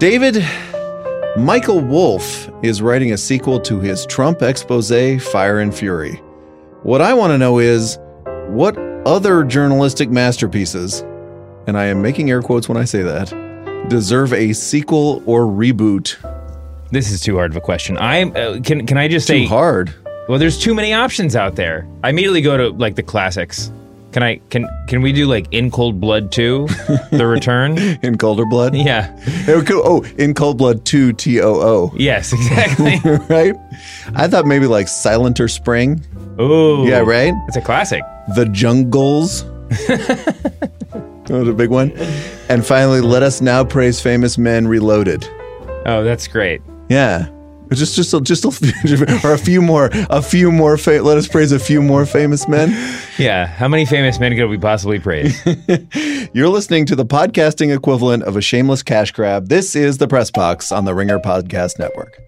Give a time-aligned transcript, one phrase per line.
[0.00, 0.42] David,
[1.36, 6.14] Michael Wolff is writing a sequel to his Trump expose, Fire and Fury.
[6.84, 7.98] What I want to know is
[8.48, 11.02] what other journalistic masterpieces,
[11.66, 13.28] and I am making air quotes when I say that,
[13.90, 16.16] deserve a sequel or reboot?
[16.90, 17.98] This is too hard of a question.
[17.98, 19.94] I uh, can can I just Too say too hard.
[20.30, 21.86] Well, there's too many options out there.
[22.02, 23.70] I immediately go to like the classics.
[24.12, 26.66] Can I can can we do like In Cold Blood 2,
[27.12, 27.78] The Return?
[28.02, 28.74] In Colder Blood?
[28.74, 29.16] Yeah.
[29.48, 30.04] Oh.
[30.18, 31.94] In Cold Blood 2 T O O.
[31.96, 32.98] Yes, exactly.
[33.28, 33.54] right?
[34.16, 36.04] I thought maybe like Silenter Spring.
[36.38, 36.84] Oh.
[36.86, 37.32] Yeah, right?
[37.46, 38.02] It's a classic.
[38.34, 39.44] The Jungles.
[39.86, 41.92] that was a big one.
[42.48, 45.28] And finally, Let Us Now Praise Famous Men Reloaded.
[45.86, 46.60] Oh, that's great.
[46.88, 47.28] Yeah.
[47.72, 50.76] Just, just, a, just, a, few- or a few more, a few more.
[50.76, 52.70] Fa- let us praise a few more famous men.
[53.16, 53.46] Yeah.
[53.46, 55.40] How many famous men could we possibly praise?
[56.32, 59.48] You're listening to the podcasting equivalent of a shameless cash grab.
[59.48, 62.18] This is the Press Box on the Ringer Podcast Network.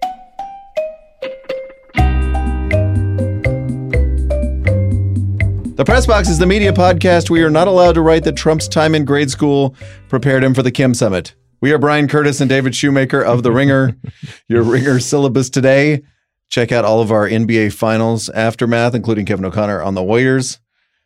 [5.75, 7.31] The Press Box is the media podcast.
[7.31, 9.75] We are not allowed to write that Trump's time in grade school
[10.09, 11.35] prepared him for the Kim Summit.
[11.63, 13.97] We are Bryan Curtis and David Shoemaker of The Ringer.
[14.49, 16.03] Your Ringer syllabus today.
[16.49, 20.59] Check out all of our NBA Finals aftermath, including Kevin O'Connor on the Warriors.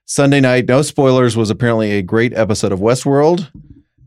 [0.06, 3.50] Sunday night, no spoilers, was apparently a great episode of Westworld.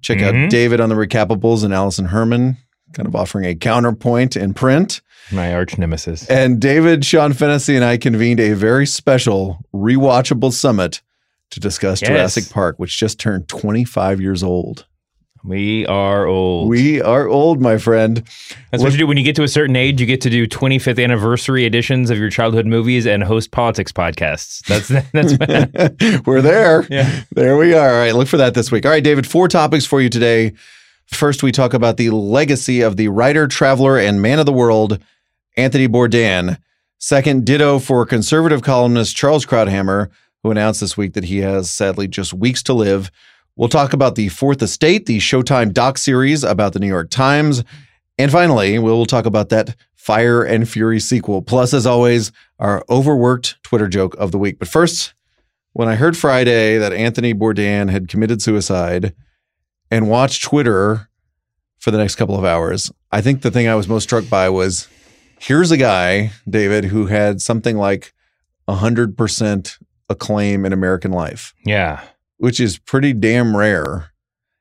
[0.01, 0.49] Check out Mhm.
[0.49, 2.57] David on the Recappables and Alison Herman,
[2.93, 5.01] kind of offering a counterpoint in print.
[5.31, 6.25] My arch nemesis.
[6.27, 11.01] And David, Sean Fennessy, and I convened a very special rewatchable summit
[11.51, 12.09] to discuss Yes.
[12.09, 14.85] Jurassic Park, which just turned 25 years old.
[15.43, 16.67] We are old.
[16.69, 18.23] We are old, my friend.
[18.71, 20.01] That's what you do when you get to a certain age.
[20.01, 24.61] You get to do 25th anniversary editions of your childhood movies and host politics podcasts.
[24.65, 26.85] That's that's We're there.
[26.89, 27.23] Yeah.
[27.31, 27.89] There we are.
[27.89, 28.85] All right, look for that this week.
[28.85, 30.53] All right, David, four topics for you today.
[31.07, 34.99] First, we talk about the legacy of the writer, traveler, and man of the world,
[35.57, 36.57] Anthony Bourdain.
[36.99, 40.09] Second, ditto for conservative columnist Charles Krauthammer,
[40.43, 43.09] who announced this week that he has sadly just weeks to live.
[43.59, 47.65] We'll talk about the Fourth Estate, the Showtime doc series about the New York Times.
[48.17, 51.41] And finally, we'll talk about that Fire and Fury sequel.
[51.41, 54.59] Plus, as always, our overworked Twitter joke of the week.
[54.59, 55.13] But first,
[55.73, 59.13] when I heard Friday that Anthony Bourdain had committed suicide
[59.91, 61.09] and watched Twitter
[61.79, 64.47] for the next couple of hours, I think the thing I was most struck by
[64.47, 64.87] was
[65.37, 68.13] here's a guy, David, who had something like
[68.69, 72.01] 100% acclaim in American life, yeah.
[72.39, 74.11] Which is pretty damn rare.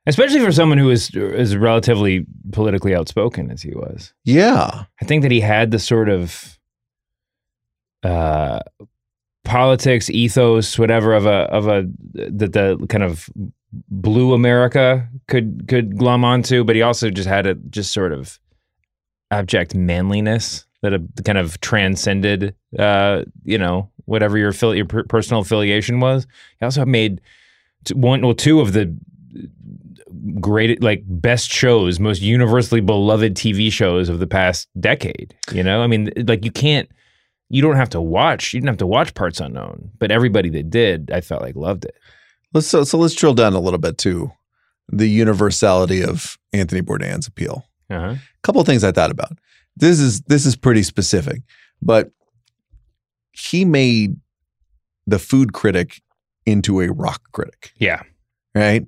[0.05, 4.13] Especially for someone who is is relatively politically outspoken as he was.
[4.23, 4.85] Yeah.
[5.01, 6.57] I think that he had the sort of
[8.03, 8.59] uh,
[9.43, 13.29] politics ethos, whatever of a of a that the kind of
[13.71, 18.39] blue America could could glom onto, but he also just had a just sort of
[19.31, 25.03] abject manliness that a, kind of transcended, uh, you know, whatever your affili- your per-
[25.03, 26.25] personal affiliation was.
[26.59, 27.21] He also made
[27.93, 28.95] one or two of the
[30.39, 35.81] great like best shows most universally beloved tv shows of the past decade you know
[35.81, 36.89] i mean like you can't
[37.49, 40.69] you don't have to watch you didn't have to watch parts unknown but everybody that
[40.69, 41.95] did i felt like loved it
[42.53, 44.31] Let's so, so let's drill down a little bit to
[44.87, 47.65] the universality of Anthony Bourdain's appeal.
[47.89, 48.15] uh-huh.
[48.15, 49.37] A couple of things I thought about.
[49.75, 51.41] This is this is pretty specific,
[51.81, 52.11] but
[53.31, 54.17] he made
[55.05, 56.01] the food critic
[56.49, 58.01] into a rock critic, yeah
[58.55, 58.85] right?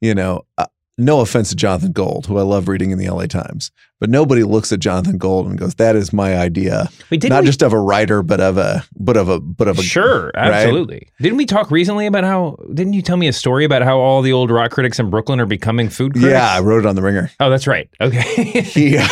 [0.00, 0.66] You know, uh,
[1.00, 3.70] no offense to Jonathan Gold, who I love reading in the LA Times,
[4.00, 7.42] but nobody looks at Jonathan Gold and goes, "That is my idea." Wait, didn't Not
[7.42, 10.30] we- just of a writer, but of a but of a but of a sure
[10.36, 10.52] right?
[10.52, 13.98] absolutely didn't we talk recently about how didn't you tell me a story about how
[13.98, 16.86] all the old rock critics in brooklyn are becoming food critics Yeah, I wrote it
[16.86, 17.30] on the Ringer.
[17.40, 19.08] oh that's right okay Yeah,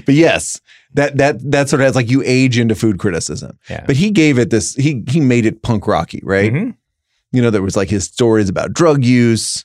[0.06, 0.60] but yes,
[0.94, 3.58] that that that sort of has like you age into food criticism.
[3.68, 3.84] Yeah.
[3.86, 4.74] But he gave it this.
[4.74, 6.52] He he made it punk rocky, right?
[6.52, 6.74] Mhm.
[7.32, 9.62] You know, there was like his stories about drug use,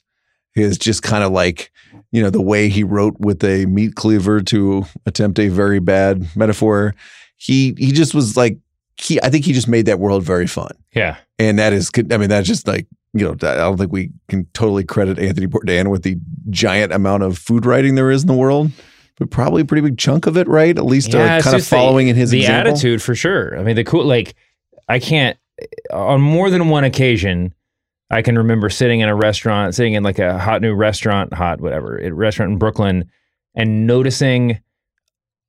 [0.53, 1.71] his just kind of like
[2.11, 6.27] you know the way he wrote with a meat cleaver to attempt a very bad
[6.35, 6.93] metaphor.
[7.37, 8.57] He he just was like
[8.97, 9.21] he.
[9.21, 11.89] I think he just made that world very fun, yeah and that is.
[12.11, 12.87] I mean, that's just like.
[13.15, 16.17] You know, I don't think we can totally credit Anthony Bourdain with the
[16.49, 18.71] giant amount of food writing there is in the world
[19.19, 20.75] but probably a pretty big chunk of it, right?
[20.75, 22.71] At least Yeah, uh, kind of just the- following in his the example.
[22.73, 23.55] attitude for sure.
[23.59, 24.33] I mean, the cool like
[24.89, 25.37] I can't
[25.91, 27.53] on more than one occasion.
[28.09, 31.61] I can remember sitting in a restaurant, sitting in like a hot new restaurant, hot
[31.61, 33.09] whatever, a restaurant in Brooklyn,
[33.55, 34.59] and noticing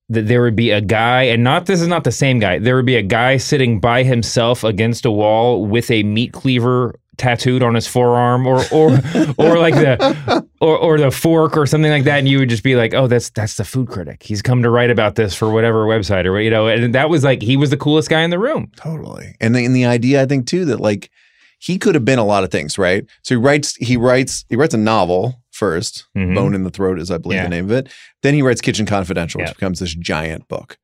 [0.08, 2.58] that there would be a guy, and not this is not the same guy.
[2.58, 6.94] There would be a guy sitting by himself against a wall with a meat cleaver
[7.16, 8.90] tattooed on his forearm or or
[9.38, 12.62] or like the or, or the fork or something like that and you would just
[12.62, 15.50] be like oh that's that's the food critic he's come to write about this for
[15.50, 18.30] whatever website or you know and that was like he was the coolest guy in
[18.30, 19.36] the room Totally.
[19.40, 21.10] And the, and the idea, I think, too, that like
[21.58, 23.04] he could have been a lot of things, right?
[23.22, 26.34] So he writes, he writes, he writes a novel 1st Mhm.
[26.34, 27.44] Bone in the Throat is, I believe, Yeah.
[27.44, 27.88] the name of it.
[28.22, 30.78] Then he writes Kitchen Confidential, which becomes this giant book.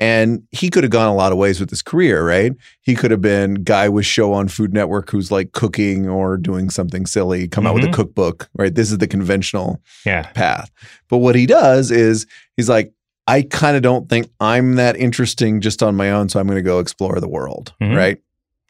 [0.00, 2.52] And he could have gone a lot of ways with his career, right?
[2.80, 6.70] He could have been guy with show on Food Network who's like cooking or doing
[6.70, 7.92] something silly, come out with a Mhm.
[7.92, 8.74] cookbook, right?
[8.74, 10.70] This is the conventional yeah path.
[11.10, 12.26] But what he does is
[12.56, 12.92] he's like,
[13.26, 16.56] I kind of don't think I'm that interesting just on my own, so I'm going
[16.56, 17.94] to go explore the world, Mhm.
[17.94, 18.16] right?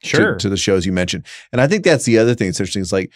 [0.03, 2.59] To- sure To, the shows you mentioned, and I think that's the other thing that's
[2.59, 3.12] interesting is like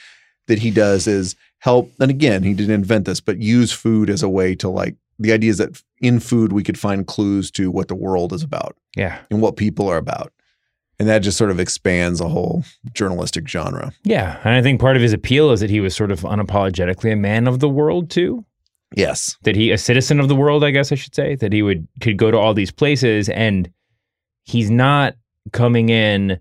[0.47, 1.91] that he does is help.
[1.99, 4.95] And again, he didn't invent this, but use food as a way to like.
[5.19, 8.43] The idea is that in food we could find clues to what the world is
[8.43, 9.21] about yeah.
[9.31, 10.33] and what people are about,
[10.99, 13.93] and that just sort of expands a whole journalistic genre.
[14.05, 14.41] yeah.
[14.45, 17.17] And i think part of his appeal is that he was sort of unapologetically a
[17.17, 18.45] man of the world too.
[18.97, 21.63] Yes, that he a citizen of the world i guess i should say that he
[21.63, 23.29] would could go to all these places.
[23.29, 23.71] And
[24.45, 25.17] he's not
[25.53, 26.39] coming in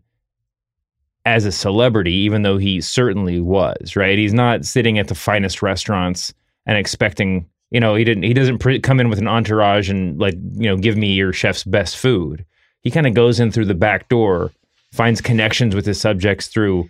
[1.25, 4.17] as a celebrity even though he certainly was right?
[4.17, 6.33] He's not sitting at the finest restaurants
[6.65, 10.17] and expecting you know he didn't he doesn't pre- come in with an entourage and
[10.19, 12.45] like you know give me your chef's best food.
[12.81, 14.51] He kind of goes in through the back door
[14.93, 16.87] finds connections with his subjects through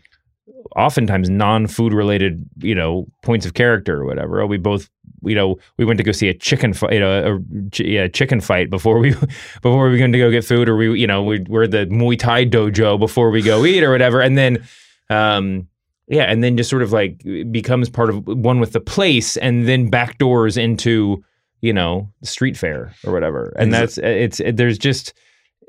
[0.76, 4.46] oftentimes non-food related you know points of character or whatever.
[4.46, 4.90] We both
[5.24, 8.42] you know we went to go see a chicken fight you know a, yeah, chicken
[8.42, 9.12] fight before we
[9.62, 11.86] before we went to go get food or we you know we, we're at the
[11.86, 14.20] muay thai dojo before we go eat or whatever.
[14.20, 14.68] And then
[15.10, 15.70] um
[16.08, 19.68] yeah and then just sort of like becomes part of one with the place and
[19.68, 21.24] then backdoors into
[21.62, 25.14] you know street fair or whatever and that's it's there's just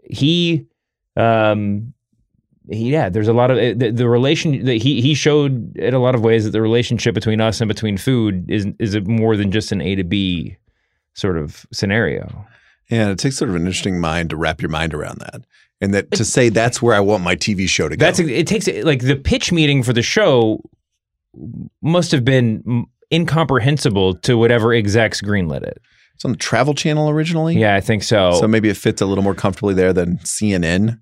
[0.05, 0.67] he
[1.17, 1.95] um
[2.71, 5.99] he, yeah, there's a lot of the, the relation that he he showed in a
[5.99, 9.51] lot of ways that the relationship between us and between food is is more than
[9.51, 10.57] just an A to B
[11.15, 12.47] sort of scenario.
[12.91, 15.43] and it takes sort of an interesting mind to wrap your mind around that,
[15.81, 18.05] and that to say that's where I want my TV show to go.
[18.05, 20.61] That's it takes like the pitch meeting for the show
[21.83, 25.81] must have been incomprehensible to whatever execs greenlit it.
[26.15, 27.57] It's on the Travel Channel originally.
[27.57, 28.33] Yeah, I think so.
[28.33, 31.01] So maybe it fits a little more comfortably there than CNN.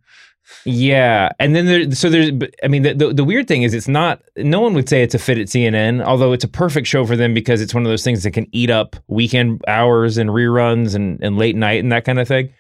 [0.65, 2.31] Yeah, and then there, so there's,
[2.63, 4.23] I mean, the, the the weird thing is, it's not.
[4.37, 7.17] No one would say it's a fit at CNN, although it's a perfect show for
[7.17, 10.95] them because it's one of those things that can eat up weekend hours and reruns
[10.95, 12.53] and and late night and that kind of thing.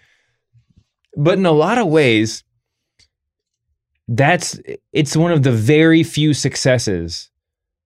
[1.16, 2.42] But in a lot of ways,
[4.08, 4.58] that's
[4.92, 7.28] it's one of the very few successes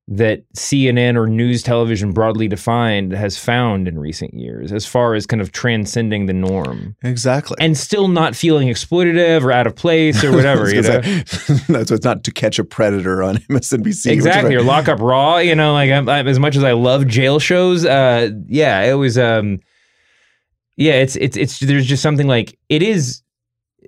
[0.09, 5.27] that CNN or news television broadly defined has found in recent years, as far as
[5.27, 7.57] kind of transcending the norm Exactly.
[7.59, 10.69] and still not feeling exploitative or out of place or whatever.
[10.73, 11.03] you know?
[11.03, 14.13] say, so it's not to catch a predator on MSNBC.
[14.13, 15.39] Exactly, or lock up raw.
[15.39, 18.95] You know, like I'm, I'm- as much as I love jail shows, uh, yeah, it
[18.95, 19.59] was, um,
[20.77, 23.23] yeah, it's it's it's there's just something like it is.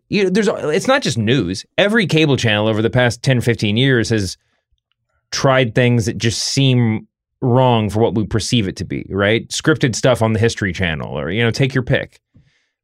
[0.09, 1.67] You know, there's it's not just news.
[1.77, 4.39] Every cable channel over the past 10, 15 years has
[5.31, 7.07] tried things that just seem
[7.43, 9.07] wrong for what we perceive it to be.
[9.11, 12.21] Right, scripted stuff on the History Channel, or you know, take your pick.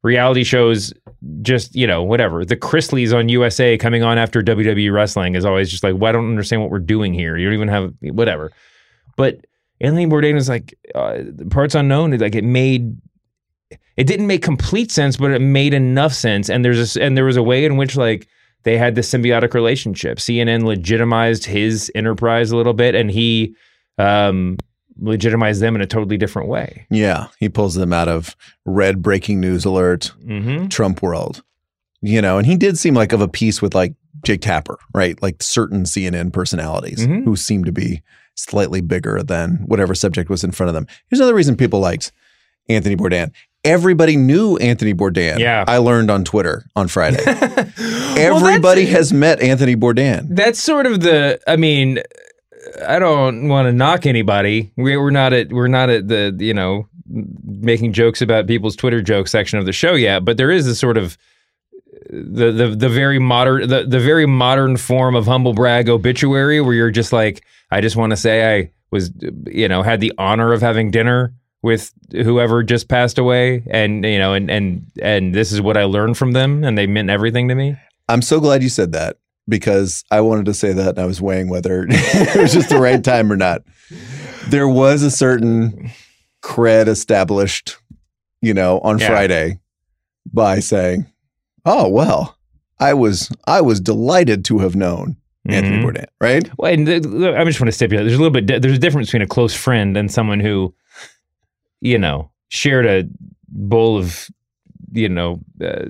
[0.03, 0.93] Reality shows,
[1.41, 2.45] just you know, whatever.
[2.45, 6.11] The Chrisleys on USA coming on after WWE wrestling is always just like, well, I
[6.11, 7.37] don't understand what we're doing here.
[7.37, 8.51] You don't even have whatever.
[9.17, 9.45] But
[9.81, 11.19] Anthony Bourdain is like uh,
[11.49, 12.17] parts unknown.
[12.17, 12.95] Like it made,
[13.97, 16.49] it didn't make complete sense, but it made enough sense.
[16.49, 18.27] And there's a, and there was a way in which like
[18.63, 20.17] they had this symbiotic relationship.
[20.17, 23.55] CNN legitimized his enterprise a little bit, and he
[23.97, 24.57] um,
[24.99, 26.85] legitimized them in a totally different way.
[26.89, 30.67] Yeah, he pulls them out of red breaking news alert Mm-hmm.
[30.67, 31.43] Trump world.
[32.01, 33.93] You know, and he did seem like of a piece with like
[34.23, 35.19] Jake Tapper, right?
[35.23, 37.23] Like certain CNN personalities Mhm.
[37.23, 38.01] who seem to be
[38.35, 40.85] slightly bigger than whatever subject was in front of them.
[41.09, 42.11] Here's another reason people liked
[42.69, 43.31] Anthony Bourdain.
[43.65, 45.39] Everybody knew Anthony Bourdain.
[45.39, 45.65] Yeah.
[45.67, 47.17] I learned on Twitter on Friday.
[48.17, 50.27] Everybody has met Anthony Bourdain.
[50.29, 51.39] That's sort of the.
[51.47, 51.99] I mean,
[52.87, 54.71] I don't want to knock anybody.
[54.77, 59.01] We, we're not at we're not at the you know making jokes about people's Twitter
[59.01, 61.17] joke section of the show yet, but there is a sort of
[62.09, 66.73] the the the very modern the, the very modern form of humble brag obituary where
[66.73, 69.11] you're just like I just want to say I was
[69.47, 71.33] you know had the honor of having dinner
[71.65, 75.83] with whoever just passed away and you know and and and this is what I
[75.85, 77.75] learned from them and they meant everything to me.
[78.07, 79.17] I'm so glad you said that
[79.49, 82.79] because I wanted to say that and I was weighing whether it was just the
[82.79, 83.63] right time or not.
[84.49, 85.89] There was a certain
[86.43, 87.77] cred established,
[88.41, 89.07] you know, on Yeah.
[89.07, 89.59] Friday
[90.31, 91.07] by saying,
[91.65, 92.37] "Oh, well,
[92.79, 95.15] I was I was delighted to have known
[95.47, 95.83] Anthony Mhm.
[95.85, 96.49] Bourdain, right?
[96.57, 98.79] Well, and the, the- I just want to stipulate there's a little bit, there's a
[98.79, 100.73] difference between a close friend and someone who,
[101.85, 103.07] you know, shared a
[103.47, 104.27] bowl of,
[104.91, 105.85] you know, uh,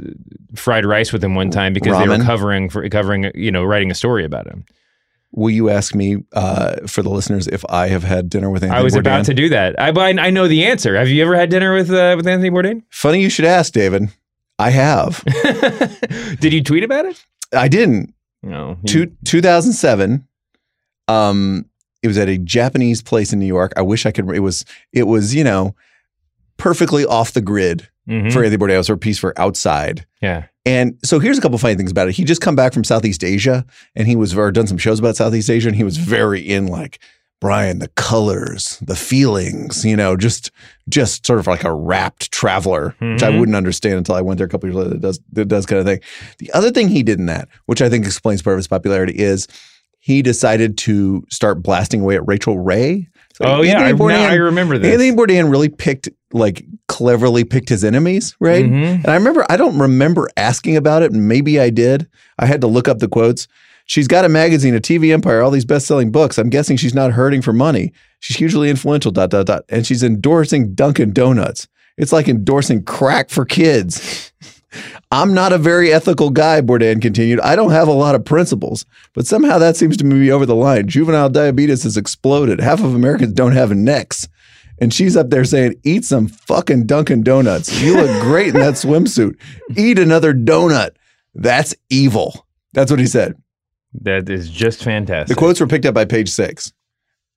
[0.55, 3.89] fried rice with him one time because they were covering for covering, you know, writing
[3.91, 4.65] a story about him.
[5.31, 8.79] Will you ask me uh, for the listeners if I have had dinner with Anthony
[8.79, 8.99] I was Bourdain?
[8.99, 9.79] about to do that.
[9.79, 10.95] I, I I know the answer.
[10.95, 12.83] Have you ever had dinner with uh, with Anthony Bourdain?
[12.89, 14.09] Funny you should ask, David.
[14.59, 15.23] I have.
[16.39, 17.25] Did you tweet about it?
[17.53, 18.13] I didn't.
[18.41, 18.77] No.
[18.85, 20.25] Two, 2007.
[21.07, 21.65] Um,
[22.05, 23.73] it was at a Japanese place in New York.
[23.75, 24.29] I wish I could.
[24.29, 24.63] It was.
[24.93, 25.35] It was.
[25.35, 25.75] You know,
[26.57, 28.31] perfectly off the grid Mhm.
[28.31, 28.75] for Bourdain.
[28.75, 30.05] It was a piece for outside.
[30.21, 30.45] yeah.
[30.67, 32.15] And so here's a couple funny things about it.
[32.15, 33.63] He just come back from Southeast Asia
[33.95, 36.65] and he was or done some shows about Southeast Asia and he was very in
[36.65, 36.97] like
[37.39, 40.49] Bryan, the colors, the feelings, you know, just
[40.89, 43.39] just sort of like a rapt traveler, which I Mhm.
[43.39, 44.95] wouldn't understand until I went there a couple years later.
[44.95, 45.99] It does it does kind of thing.
[46.39, 49.13] The other thing he did in that, which I think explains part of his popularity,
[49.13, 49.47] is
[50.05, 53.07] he decided to start blasting away at Rachael Ray.
[53.33, 54.91] So Oh yeah, I, Anthony now Bourdain- I remember this.
[54.93, 58.65] Anthony Bourdain really picked like cleverly picked his enemies, right?
[58.65, 58.97] Mhm.
[59.03, 61.11] And I remember, I don't remember asking about it.
[61.11, 62.07] Maybe I did.
[62.37, 63.47] I had to look up the quotes.
[63.87, 66.37] She's got a magazine, a TV empire, all these best selling books.
[66.37, 67.91] I'm guessing she's not hurting for money.
[68.19, 69.63] She's hugely influential, dot, dot, dot.
[69.69, 71.67] And she's endorsing Dunkin' Donuts.
[71.97, 74.31] It's like endorsing crack for kids.
[75.11, 77.39] I'm not a very ethical guy, Bourdain continued.
[77.41, 80.55] I don't have a lot of principles, but somehow that seems to be over the
[80.55, 80.87] line.
[80.87, 82.59] Juvenile diabetes has exploded.
[82.59, 84.27] Half of Americans don't have necks.
[84.79, 87.81] And she's up there saying, Eat some fucking Dunkin' Donuts.
[87.81, 89.37] You look great in that swimsuit.
[89.77, 90.91] Eat another donut.
[91.33, 92.45] That's evil.
[92.73, 93.35] That's what he said.
[94.01, 95.35] That is just fantastic.
[95.35, 96.73] The quotes were picked up by page six,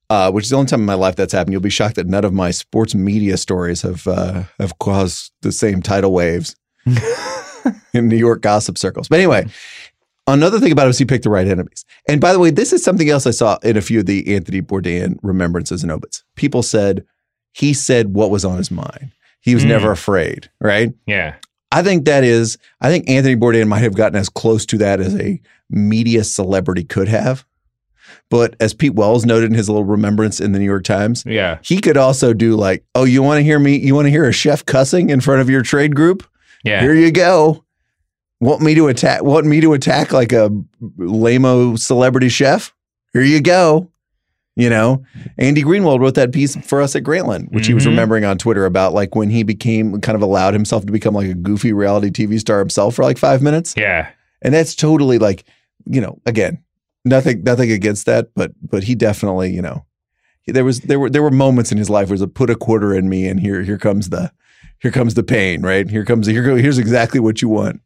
[0.09, 1.53] uh, which is the only time in my life that's happened.
[1.53, 5.53] You'll be shocked that none of my sports media stories have uh, have caused the
[5.53, 6.55] same tidal waves
[7.93, 9.07] in New York gossip circles.
[9.07, 9.47] But anyway,
[10.27, 11.85] another thing about it was he picked the right enemies.
[12.07, 14.35] And by the way, this is something else I saw in a few of the
[14.35, 16.23] Anthony Bourdain remembrances and obits.
[16.35, 17.05] People said
[17.53, 19.11] he said what was on his mind.
[19.41, 19.69] He was Mm.
[19.69, 20.93] never afraid, right?
[21.07, 21.35] Yeah.
[21.71, 24.99] I think that is, I think Anthony Bourdain might have gotten as close to that
[24.99, 25.39] as a
[25.69, 27.45] media celebrity could have.
[28.31, 31.57] But as Pete Wells noted in his little remembrance in the New York Times, Yeah.
[31.61, 33.77] he could also do like, oh, you want to hear me?
[33.77, 36.23] You want to hear a chef cussing in front of your trade group?
[36.63, 36.81] Yeah.
[36.81, 37.63] Here you go.
[38.41, 39.23] Want me to attack?
[39.23, 40.49] Want me to attack like a
[40.97, 42.73] lameo celebrity chef?
[43.13, 43.91] Here you go.
[44.55, 45.03] You know,
[45.37, 47.89] Andy Greenwald wrote that piece for us at Grantland, which he was Mhm.
[47.91, 51.29] remembering on Twitter about like when he became kind of allowed himself to become like
[51.29, 53.73] a goofy reality TV star himself for like five minutes.
[53.77, 54.07] yeah.
[54.41, 55.43] And that's totally like,
[55.85, 56.59] you know, again,
[57.05, 59.85] nothing, nothing against that, but but he definitely, you know,
[60.47, 62.49] there was there were there were moments in his life where it was a put
[62.49, 64.31] a quarter in me, and here here comes the
[64.79, 65.89] here comes the pain, right?
[65.89, 67.81] Here comes here go here's exactly what you want.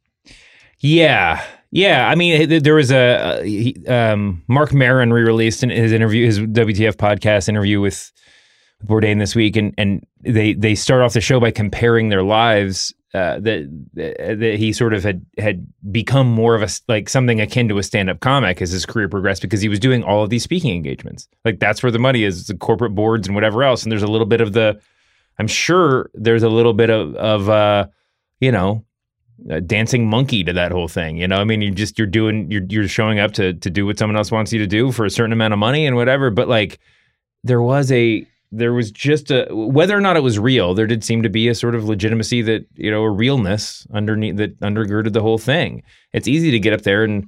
[0.79, 1.43] Yeah.
[1.71, 2.07] Yeah.
[2.07, 6.39] I mean, there was a, uh, he, um, Marc Maron re-released in his interview, his
[6.39, 8.11] WTF podcast interview with
[8.85, 12.93] Bourdain this week, and and they they start off the show by comparing their lives.
[13.13, 17.69] Uh, that that he sort of had had become more of a like something akin
[17.69, 20.43] to a stand-up comic as his career progressed because he was doing all of these
[20.43, 21.27] speaking engagements.
[21.45, 23.83] Like that's where the money is, the corporate boards and whatever else.
[23.83, 24.81] And there's a little bit of the,
[25.39, 27.87] I'm sure there's a little bit of of uh,
[28.39, 28.83] you know,
[29.65, 31.17] dancing monkey to that whole thing.
[31.17, 33.85] You know, I mean, you just you're doing you're you're showing up to to do
[33.85, 36.29] what someone else wants you to do for a certain amount of money and whatever.
[36.29, 36.79] But like,
[37.43, 41.03] there was a there was just a whether or not it was real, there did
[41.03, 45.13] seem to be a sort of legitimacy that you know a realness underneath that undergirded
[45.13, 45.83] the whole thing.
[46.13, 47.27] It's easy to get up there and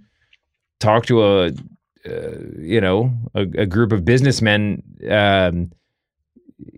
[0.80, 1.46] talk to a
[2.06, 4.84] uh, you know a, a group of businessmen.
[5.10, 5.72] Um,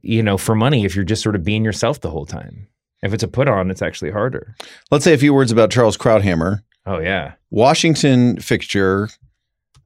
[0.02, 2.68] you know, for money, if you're just sort of being yourself the whole time.
[3.04, 4.56] If it's a put on, it's actually harder.
[4.90, 7.34] Let's say a few words about Charles Krauthammer, Oh yeah.
[7.52, 9.10] Washington fixture,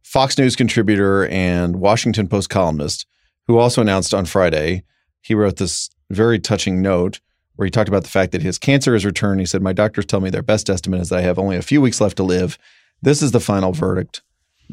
[0.04, 3.08] Fox News contributor, and Washington Post columnist,
[3.48, 4.84] who also announced on Friday
[5.22, 7.20] he wrote this very touching note
[7.56, 9.40] where he talked about the fact that his cancer has returned.
[9.40, 11.62] He said, My doctors tell me their best estimate is that I have only a
[11.62, 12.58] few weeks left to live.
[13.02, 14.22] This is the final verdict.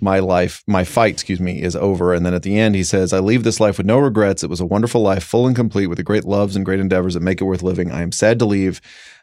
[0.00, 2.14] My life, my fight, excuse me, is over.
[2.14, 4.44] And then at the end, he says, I leave this life with no regrets.
[4.44, 7.14] It was a wonderful life, full and complete with the great loves and great endeavors
[7.14, 7.90] that make it worth living.
[7.90, 8.80] I am sad to leave,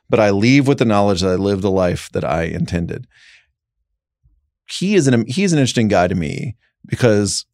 [0.09, 3.07] but I leave with the knowledge that I lived the life that I intended.
[4.67, 6.55] He is an he's an interesting guy to me
[6.87, 7.45] because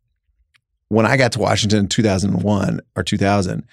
[0.88, 3.64] when I got to Washington in 2001 or 2000,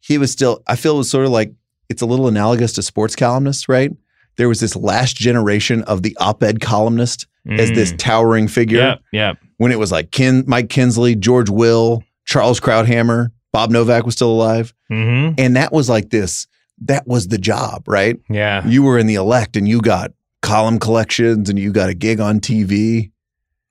[0.00, 1.52] he was still, I feel it was sort of like
[1.88, 3.92] it's a little analogous to sports columnists, right?
[4.36, 7.98] There was this last generation of the op ed columnist as this Mm.
[7.98, 9.36] towering figure Yeah, Yep.
[9.58, 14.30] when it was like Ken, Mike Kinsley, George Will, Charles Krauthammer, Bob Novak was still
[14.30, 14.74] alive.
[14.92, 15.34] Mm-hmm.
[15.38, 16.46] And that was like this,
[16.82, 18.18] that was the job, right?
[18.28, 18.66] Yeah.
[18.66, 20.12] You were in the elect and you got
[20.42, 23.10] column collections and you got a gig on TV.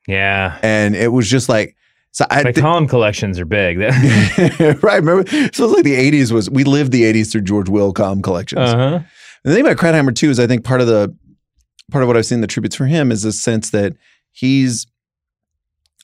[0.07, 0.57] Yeah.
[0.61, 1.75] and it was just like
[2.11, 3.77] so I thi- column collections are big.
[4.83, 7.69] right remember so it was like the 80s was we lived the 80s through George
[7.69, 8.99] Will column collections uh-huh.
[9.43, 11.13] the thing about Krauthammer too is I think part of the
[11.91, 13.93] part of what I've seen in the tributes for him is the sense that
[14.31, 14.87] he's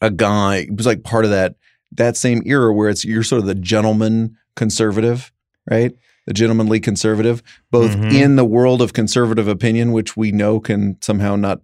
[0.02, 1.56] a guy was like part of that
[1.94, 5.32] that same era where it's you're sort of the gentleman conservative,
[5.70, 5.94] right?
[6.26, 8.14] The gentlemanly conservative, both Mhm.
[8.14, 11.60] in the world of conservative opinion, which we know can somehow not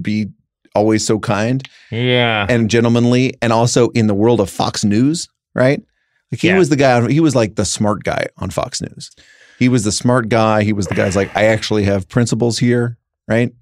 [0.00, 0.28] be
[0.74, 2.46] always so kind Yeah.
[2.48, 5.82] and gentlemanly, and also in the world of Fox News, right?
[6.30, 6.58] Like he Yeah.
[6.58, 9.10] was the guy, he was like the smart guy on Fox News.
[9.58, 10.62] He was the smart guy.
[10.64, 12.98] He was the guy's like, I actually have principles here,
[13.28, 13.52] right?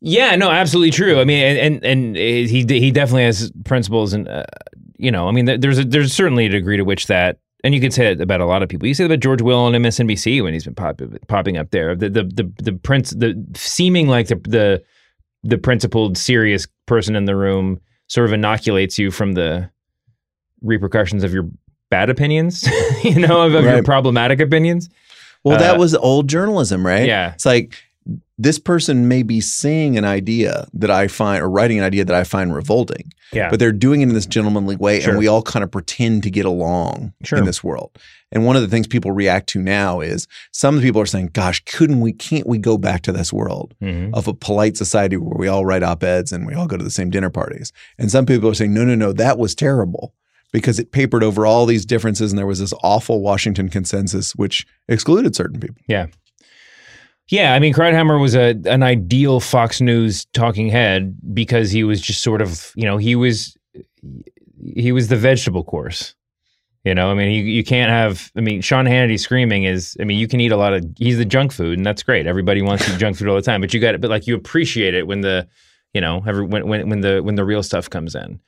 [0.00, 1.20] Yeah, no, absolutely true.
[1.20, 4.44] I mean, and and, and he he definitely has principles, and uh,
[4.96, 7.80] you know, I mean, there's a, there's certainly a degree to which that, and you
[7.80, 8.88] could say it about a lot of people.
[8.88, 11.94] You say that about George Will on MSNBC when he's been pop, popping up there.
[11.94, 14.82] The the the the prince, the seeming like the the
[15.44, 19.70] the principled, serious person in the room sort of inoculates you from the
[20.62, 21.48] repercussions of your
[21.90, 22.64] bad opinions,
[23.04, 24.88] you know, of, of your problematic opinions.
[25.44, 27.06] Well, that Uh, was old journalism, right?
[27.06, 27.32] Yeah.
[27.34, 27.76] It's like
[28.42, 32.14] this person may be saying an idea that I find or writing an idea that
[32.16, 33.50] I find revolting, Yeah.
[33.50, 35.10] but they're doing it in this gentlemanly way, Sure.
[35.10, 37.38] and we all kind of pretend to get along Sure.
[37.38, 37.90] in this world.
[38.32, 41.06] And one of the things people react to now is some of the people are
[41.06, 42.12] saying, "Gosh, couldn't we?
[42.12, 44.10] Can't we go back to this world Mhm.
[44.14, 46.84] of a polite society where we all write op eds and we all go to
[46.84, 50.14] the same dinner parties?" And some people are saying, "No, no, no, that was terrible."
[50.52, 54.66] Because it papered over all these differences, and there was this awful Washington consensus, which
[54.86, 55.76] excluded certain people.
[55.88, 56.06] Yeah,
[57.54, 62.22] I mean, Krauthammer was a an ideal Fox News talking head because he was just
[62.22, 63.56] sort of, you know, he was
[64.62, 66.14] he was the vegetable course.
[66.84, 68.30] You know, I mean, you, you can't have.
[68.36, 69.96] I mean, Sean Hannity screaming is.
[69.98, 70.84] I mean, you can eat a lot of.
[70.98, 72.26] He's the junk food, and that's great.
[72.26, 74.00] Everybody wants to eat junk food all the time, but you got it.
[74.00, 75.48] But like, you appreciate it when the,
[75.94, 78.40] you know, every when when when the when the real stuff comes in.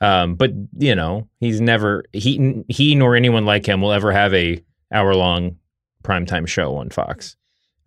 [0.00, 4.32] Um, but you know, he's never he he nor anyone like him will ever have
[4.32, 5.56] a hour long
[6.04, 7.36] primetime show on Fox.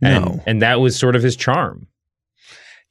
[0.04, 0.44] And, No.
[0.46, 1.88] and that was sort of his charm.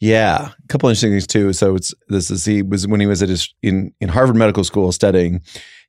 [0.01, 1.53] Yeah, a couple interesting things too.
[1.53, 4.65] So it's this is he was when he was at his in in Harvard Medical
[4.65, 5.41] School studying,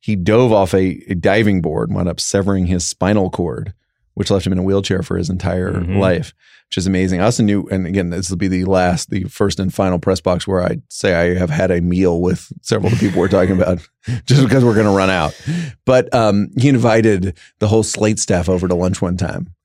[0.01, 3.73] he dove off a, a diving board, and wound up severing his spinal cord,
[4.13, 5.97] which left him in a wheelchair for his entire Mhm.
[5.97, 6.31] life,
[6.69, 7.21] which is amazing.
[7.21, 10.21] I also knew, and again, this will be the last, the first and final press
[10.21, 13.29] box where I say I have had a meal with several of the people we're
[13.29, 13.79] talking about,
[14.27, 15.33] just because we're going to run out.
[15.86, 19.55] But um, he invited the whole Slate staff over to lunch one time,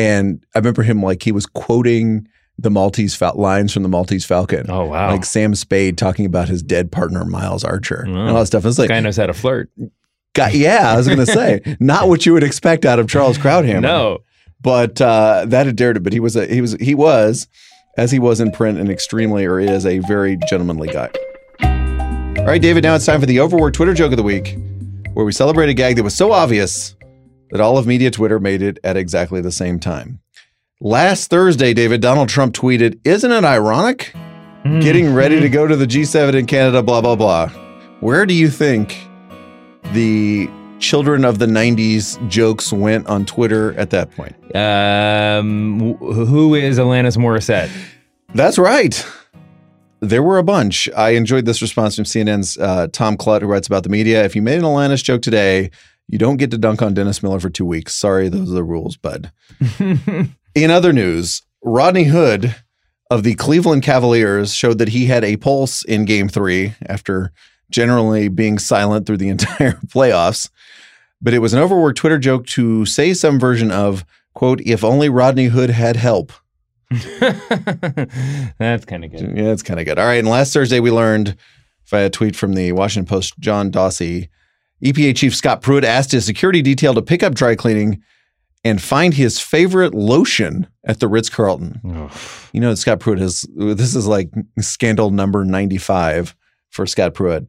[0.00, 2.26] and I remember him like he was quoting
[2.58, 4.66] the Maltese Fal- lines from the Maltese Falcon.
[4.70, 5.10] Oh wow!
[5.10, 8.64] Like Sam Spade talking about his dead partner Miles Archer and all that stuff.
[8.64, 9.70] It's like, guy knows how to flirt.
[10.52, 13.82] Yeah, I was going to say, not what you would expect out of Charles Krauthammer.
[13.82, 14.20] No,
[14.62, 16.02] but uh, that had dared it.
[16.02, 17.46] But he was a, he was he was
[17.98, 21.10] as he was in print an extremely or is a very gentlemanly guy.
[22.40, 22.84] All right, David.
[22.84, 24.56] Now it's time for the overworked Twitter joke of the week,
[25.12, 26.94] where we celebrate a gag that was so obvious
[27.50, 30.20] that all of media Twitter made it at exactly the same time.
[30.80, 34.14] Last Thursday, David Donald Trump tweeted, "Isn't it ironic?
[34.80, 36.82] Getting ready to go to the G7 in Canada.
[36.82, 37.48] Blah blah blah."
[38.00, 38.96] Where do you think
[39.92, 44.34] the children of the 90s jokes went on Twitter at that point?
[44.56, 47.70] Um, who is Alanis Morissette?
[48.34, 49.06] That's right.
[50.00, 50.88] There were a bunch.
[50.96, 54.24] I enjoyed this response from CNN's uh, Tom Kludt, who writes about the media.
[54.24, 55.70] If you made an Alanis joke today,
[56.10, 57.94] you don't get to dunk on Dennis Miller for two weeks.
[57.94, 59.30] Sorry, those are the rules, bud.
[60.54, 62.56] In other news, Rodney Hood
[63.10, 67.32] of the Cleveland Cavaliers showed that he had a pulse in game three after
[67.70, 70.50] generally being silent through the entire playoffs.
[71.22, 75.08] But it was an overworked Twitter joke to say some version of, quote, if only
[75.08, 76.32] Rodney Hood had help.
[76.90, 79.36] That's kind of good.
[79.36, 79.98] Yeah, it's kind of good.
[79.98, 80.18] All right.
[80.18, 81.36] And last Thursday, we learned
[81.86, 84.28] via a tweet from the Washington Post, Josh Dawsey,
[84.84, 88.02] EPA Chief Scott Pruitt asked his security detail to pick up dry cleaning
[88.64, 91.80] and find his favorite lotion at the Ritz Carlton.
[92.52, 96.34] You know, Scott Pruitt has, this is like scandal number 95
[96.70, 97.48] for Scott Pruitt.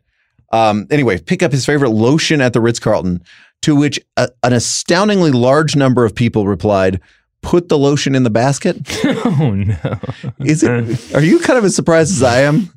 [0.54, 3.24] Um, anyway, pick up his favorite lotion at the Ritz Carlton,
[3.62, 7.00] to which a, an astoundingly large number of people replied,
[7.41, 8.78] Put the lotion in the basket.
[9.26, 10.00] oh no!
[10.41, 11.15] Is it?
[11.15, 12.72] Are you kind of as surprised as I am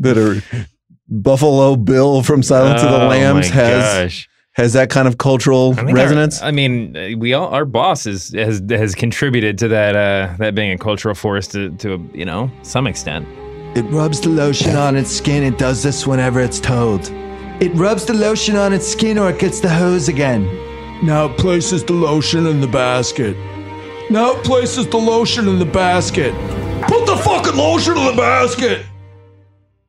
[0.00, 0.42] that a
[1.08, 4.28] Buffalo Bill from Silence of the Oh, Lambs my has gosh.
[4.52, 6.42] has that kind of cultural I think our- resonance?
[6.42, 10.72] I mean, we all our boss is, has has contributed to that uh, that being
[10.72, 13.26] a cultural force to to you know some extent.
[13.76, 15.42] It rubs the lotion on its skin.
[15.42, 17.10] It does this whenever it's told.
[17.60, 20.44] It rubs the lotion on its skin or it gets the hose again.
[21.04, 23.36] Now it places the lotion in the basket.
[24.10, 26.32] Now it places the lotion in the basket.
[26.88, 28.86] Put the fucking lotion in the basket!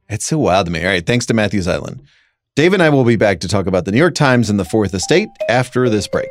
[0.09, 0.83] It's so wild to me.
[0.83, 2.01] All right, thanks to Matthews Island.
[2.55, 4.65] Dave and I will be back to talk about the New York Times and the
[4.65, 6.29] Fourth Estate after this break.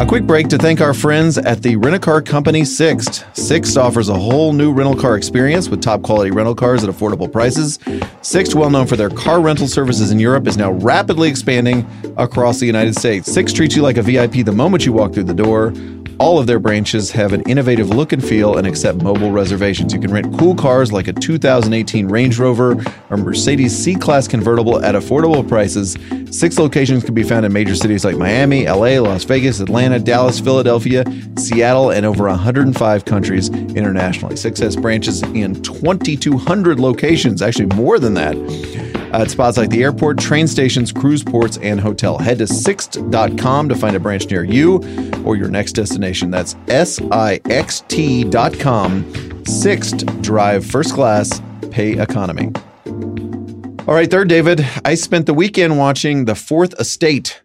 [0.00, 3.24] A quick break to thank our friends at the rental car company Sixt.
[3.32, 7.30] Sixt offers a whole new rental car experience with top quality rental cars at affordable
[7.30, 7.80] prices.
[8.22, 11.84] Sixt, well known for their car rental services in Europe, is now rapidly expanding
[12.16, 13.32] across the United States.
[13.32, 15.72] Sixt treats you like a VIP the moment you walk through the door.
[16.20, 19.92] All of their branches have an innovative look and feel and accept mobile reservations.
[19.92, 22.76] You can rent cool cars like a 2018 Range Rover
[23.08, 25.96] or Mercedes C Class convertible at affordable prices.
[26.36, 30.40] Sixt locations can be found in major cities like Miami, LA, Las Vegas, Atlanta, Dallas,
[30.40, 31.04] Philadelphia,
[31.36, 34.34] Seattle, and over 105 countries internationally.
[34.34, 40.18] Sixt has branches in 2,200 locations, actually more than that at spots like the airport,
[40.18, 42.18] train stations, cruise ports, and hotel.
[42.18, 44.76] Head to sixt.com to find a branch near you
[45.24, 46.30] or your next destination.
[46.30, 49.44] That's S I X T.com.
[49.44, 51.40] Sixt Drive First Class,
[51.70, 52.52] Pay Economy.
[53.88, 54.66] All right, third, David.
[54.84, 57.40] I spent the weekend watching The Fourth Estate,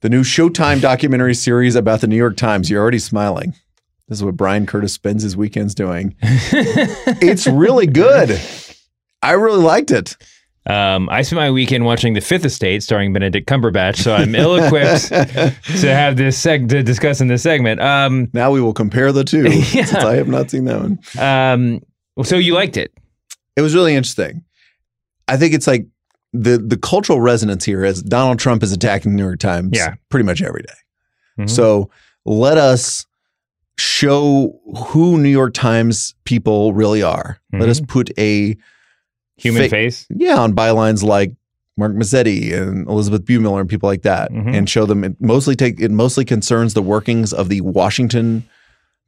[0.00, 2.70] the new Showtime documentary series about the New York Times.
[2.70, 3.54] You're already smiling.
[4.08, 6.14] This is what Bryan Curtis spends his weekends doing.
[6.22, 8.40] it's really good.
[9.22, 10.16] I really liked it.
[10.66, 15.08] Um, I spent my weekend watching The Fifth Estate, starring Benedict Cumberbatch, so I'm ill-equipped
[15.80, 17.80] to have this seg to discuss in this segment.
[17.80, 19.84] Um, Now we will compare the two Yeah.
[19.86, 20.98] since I have not seen that one.
[21.18, 21.80] um,
[22.24, 22.92] so you liked it?
[23.56, 24.44] It was really interesting.
[25.26, 25.86] I think it's like
[26.32, 29.94] the the cultural resonance here is Donald Trump is attacking the New York Times Yeah.
[30.10, 30.72] pretty much every day.
[31.44, 31.50] Mhm.
[31.50, 31.90] So
[32.24, 33.04] let us
[33.78, 37.38] show who New York Times people really are.
[37.52, 38.56] Let us put a
[39.42, 40.06] Human fa- face.
[40.14, 41.32] yeah on bylines like
[41.76, 44.54] Mark Mazzetti and Elisabeth Bumiller and people like that, Mhm.
[44.54, 45.04] and show them.
[45.04, 48.44] It mostly take it mostly concerns the workings of the Washington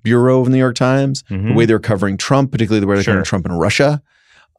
[0.02, 1.54] bureau of the New York Times, the Mhm.
[1.54, 3.12] way they're covering Trump, particularly the way they're Sure.
[3.14, 4.02] covering Trump in Russia.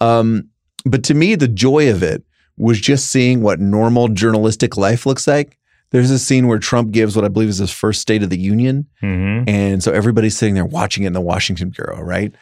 [0.02, 0.46] Um,
[0.86, 2.24] but to me, the joy of it
[2.58, 5.58] was just seeing what normal journalistic life looks like.
[5.92, 8.40] There's a scene where Trump gives what I believe is his first State of the
[8.40, 8.86] Union.
[9.04, 9.48] Mhm.
[9.50, 12.34] And so everybody's sitting there watching it in the Washington Bureau, right?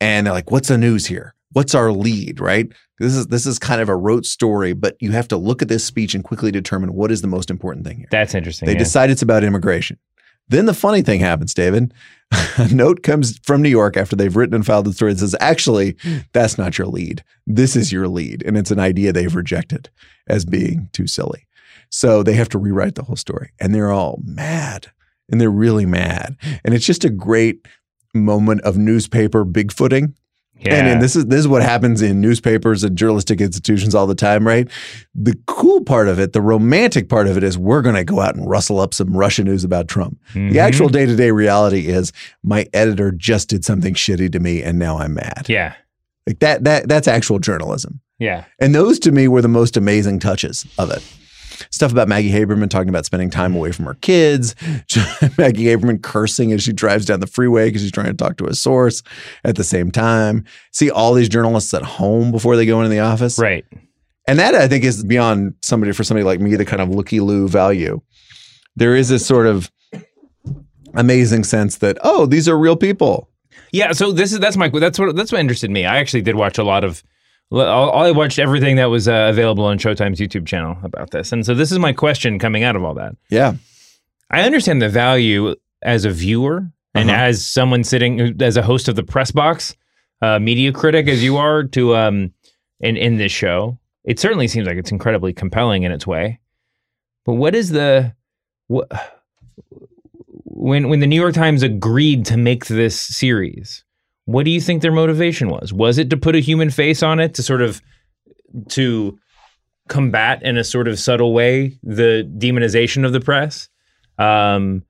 [0.00, 1.34] And they're like, what's the news here?
[1.52, 2.72] What's our lead, right?
[2.98, 5.68] This is this is kind of a rote story, but you have to look at
[5.68, 8.08] this speech and quickly determine what is the most important thing here.
[8.10, 8.66] That's interesting.
[8.66, 8.78] They yeah.
[8.78, 9.98] decide it's about immigration.
[10.50, 11.94] Then the funny thing happens, David.
[12.58, 15.36] A note comes from New York after they've written and filed the story that says,
[15.40, 15.96] actually,
[16.32, 17.22] that's not your lead.
[17.46, 18.42] This is your lead.
[18.44, 19.90] And it's an idea they've rejected
[20.26, 21.46] as being too silly.
[21.88, 23.52] So they have to rewrite the whole story.
[23.60, 24.90] And they're all mad.
[25.28, 26.36] And they're really mad.
[26.64, 27.66] And it's just a great
[28.12, 30.14] moment of newspaper bigfooting.
[30.60, 30.74] Yeah.
[30.74, 34.14] And, and this is this is what happens in newspapers and journalistic institutions all the
[34.14, 34.68] time, right?
[35.14, 38.20] The cool part of it, the romantic part of it is we're going to go
[38.20, 40.18] out and rustle up some Russian news about Trump.
[40.34, 40.52] Mhm.
[40.52, 44.98] The actual day-to-day reality is my editor just did something shitty to me and now
[44.98, 45.46] I'm mad.
[45.48, 45.74] Yeah.
[46.26, 48.00] Like that that that's actual journalism.
[48.18, 48.44] Yeah.
[48.58, 51.02] And those to me were the most amazing touches of it.
[51.72, 54.56] Stuff about Maggie Haberman talking about spending time away from her kids.
[55.38, 58.46] Maggie Haberman cursing as she drives down the freeway because she's trying to talk to
[58.46, 59.02] a source
[59.44, 60.44] at the same time.
[60.72, 63.38] See all these journalists at home before they go into the office.
[63.38, 63.64] Right.
[64.26, 67.20] And that I think is beyond somebody for somebody like me, the kind of looky
[67.20, 68.00] loo value.
[68.76, 69.70] There is this sort of
[70.94, 73.28] amazing sense that, oh, these are real people.
[73.72, 75.84] Yeah, so this is that's my that's what that's what interested me.
[75.84, 77.04] I actually did watch a lot of
[77.52, 81.32] I watched everything that was uh, available on Showtime's YouTube channel about this.
[81.32, 83.16] And so this is my question coming out of all that.
[83.28, 83.54] Yeah.
[84.30, 87.20] I understand the value as a viewer and Uh-huh.
[87.20, 89.74] as someone sitting as a host of the press box,
[90.22, 92.32] uh, media critic as you are to um
[92.80, 93.78] in in this show.
[94.04, 96.38] It certainly seems like it's incredibly compelling in its way.
[97.26, 98.14] But what is the
[98.68, 98.88] what
[100.44, 103.84] when when the New York Times agreed to make this series?
[104.26, 105.72] What do you think their motivation was?
[105.72, 107.80] Was it to put a human face on it to sort of
[108.68, 109.18] to
[109.88, 113.68] combat in a sort of subtle way the demonization of the press?
[114.18, 114.84] Um,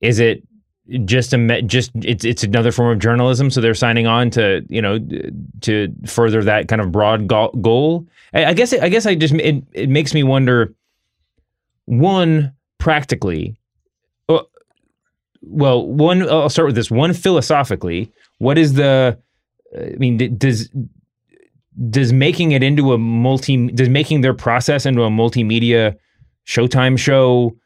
[0.00, 0.42] is it
[1.04, 3.50] just a just it's it's another form of journalism?
[3.50, 4.98] So they're signing on to you know
[5.62, 8.06] to further that kind of broad goal.
[8.32, 10.74] I, I guess I guess I just it, it makes me wonder.
[11.88, 13.56] One practically,
[14.28, 14.42] uh,
[15.40, 16.90] well, one I'll start with this.
[16.90, 19.18] One philosophically, what is the?
[19.76, 20.70] I mean, does
[21.90, 25.96] does making it into a multi does making their process into a multimedia
[26.46, 27.56] Showtime show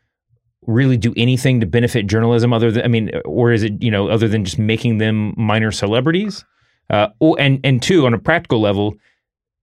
[0.67, 4.09] really do anything to benefit journalism other than I mean, or is it you know
[4.09, 6.45] other than just making them minor celebrities?
[6.89, 8.95] Uh, and and two on a practical level,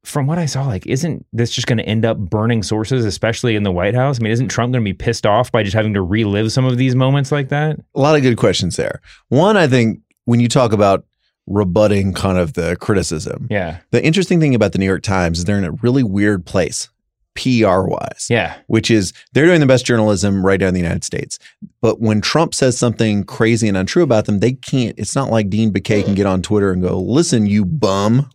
[0.04, 3.56] from what I saw, like isn't this just going to end up burning sources, especially
[3.56, 4.20] in the White House?
[4.20, 6.66] I mean, isn't Trump going to be pissed off by just having to relive some
[6.66, 7.80] of these moments like that?
[7.96, 9.02] A lot of good questions there.
[9.30, 11.06] One, I think when you talk about
[11.48, 13.48] rebutting kind of the criticism.
[13.50, 13.80] Yeah.
[13.92, 16.90] The interesting thing about the New York Times is they're in a really weird place,
[17.36, 18.28] PR wise.
[18.30, 18.58] Yeah.
[18.68, 21.40] Which is they're doing the best journalism right down in the United States.
[21.80, 25.00] But when Trump says something crazy and untrue about them, they can't.
[25.00, 28.30] It's not like Dean Baquet can get on Twitter and go, listen, you bum,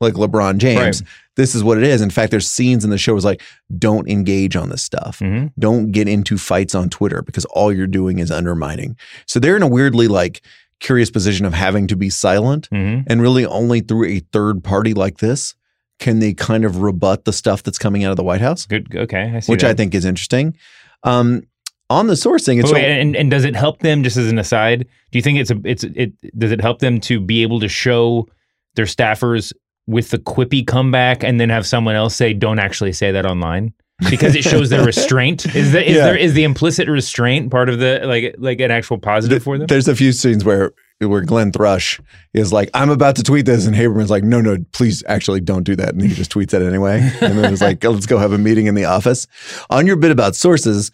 [0.00, 1.02] like LeBron James.
[1.02, 1.10] Right.
[1.36, 2.00] This is what it is.
[2.00, 3.42] In fact, there's scenes in the show was like,
[3.76, 5.18] don't engage on this stuff.
[5.18, 8.96] hmm Don't get into fights on Twitter because all you're doing is undermining.
[9.26, 10.42] So they're in a weirdly like
[10.84, 12.68] curious position of having to be silent.
[12.70, 15.54] hmm And really, only through a third party like this
[15.98, 18.94] can they kind of rebut the stuff that's coming out of the White House, Good.
[18.94, 19.32] Okay.
[19.34, 19.70] I see which that.
[19.70, 20.56] I think is interesting.
[21.04, 21.42] Um,
[21.88, 24.02] on the sourcing, it's wait, and, and does it help them?
[24.02, 26.98] Just as an aside, do you think it's a it's it does it help them
[27.00, 28.26] to be able to show
[28.74, 29.52] their staffers
[29.86, 33.72] with the quippy comeback and then have someone else say, "Don't actually say that online,"
[34.10, 35.46] because it shows their restraint.
[35.54, 36.04] Is that is Yeah.
[36.06, 39.66] there is the implicit restraint part of the like like an actual positive for them?
[39.66, 42.00] there's a few scenes where where Glenn Thrush
[42.32, 45.64] is like, "I'm about to tweet this," and Haberman's like, "No, no, please, actually, don't
[45.64, 47.00] do that," and he just tweets it anyway.
[47.20, 49.26] And then it's like, "Let's go have a meeting in the office."
[49.70, 50.90] On your bit about sources,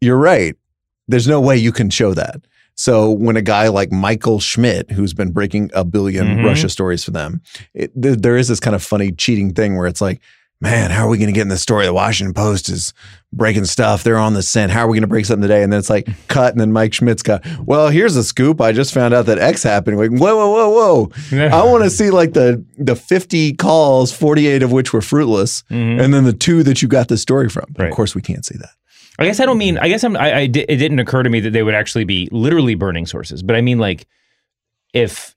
[0.00, 0.54] you're right.
[1.08, 2.36] There's no way you can show that.
[2.76, 6.44] So when a guy like Michael Schmidt, who's been breaking a 1000000000 Mhm.
[6.44, 7.40] Russia stories for them,
[7.74, 10.20] it, there, there is this kind of funny cheating thing where it's like,
[10.60, 11.86] man, how are we going to get in the story?
[11.86, 12.92] The Washington Post is
[13.32, 14.02] breaking stuff.
[14.02, 14.72] They're on the scent.
[14.72, 15.62] How are we going to break something today?
[15.62, 18.60] And then it's like cut, and then Mike Schmidt's got, well, here's a scoop.
[18.60, 19.98] I just found out that X happened.
[19.98, 21.48] Like, whoa, whoa, whoa, whoa!
[21.48, 26.02] I want to see like the the 50 calls, 48 of which were fruitless, Mhm.
[26.02, 27.66] and then the two that you got the story from.
[27.78, 27.88] Right.
[27.90, 28.70] Of course, we can't see that.
[29.20, 29.78] I guess I don't mean.
[29.78, 30.16] I guess I'm.
[30.16, 33.04] I, I di- it didn't occur to me that they would actually be literally burning
[33.06, 34.06] sources, but I mean like
[34.94, 35.34] if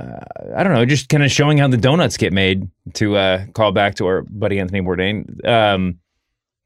[0.00, 0.20] uh,
[0.56, 2.68] I don't know, just kind of showing how the donuts get made.
[2.94, 5.98] To uh, call back to our buddy Anthony Bourdain, um,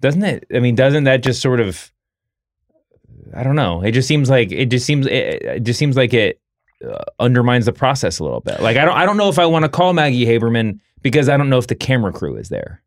[0.00, 0.46] doesn't it?
[0.54, 1.92] I mean, doesn't that just sort of?
[3.34, 3.82] I don't know.
[3.82, 6.40] It just seems like it just seems it, it just seems like it
[6.84, 8.60] uh, undermines the process a little bit.
[8.60, 11.36] Like I don't I don't know if I want to call Maggie Haberman because I
[11.36, 12.82] don't know if the camera crew is there.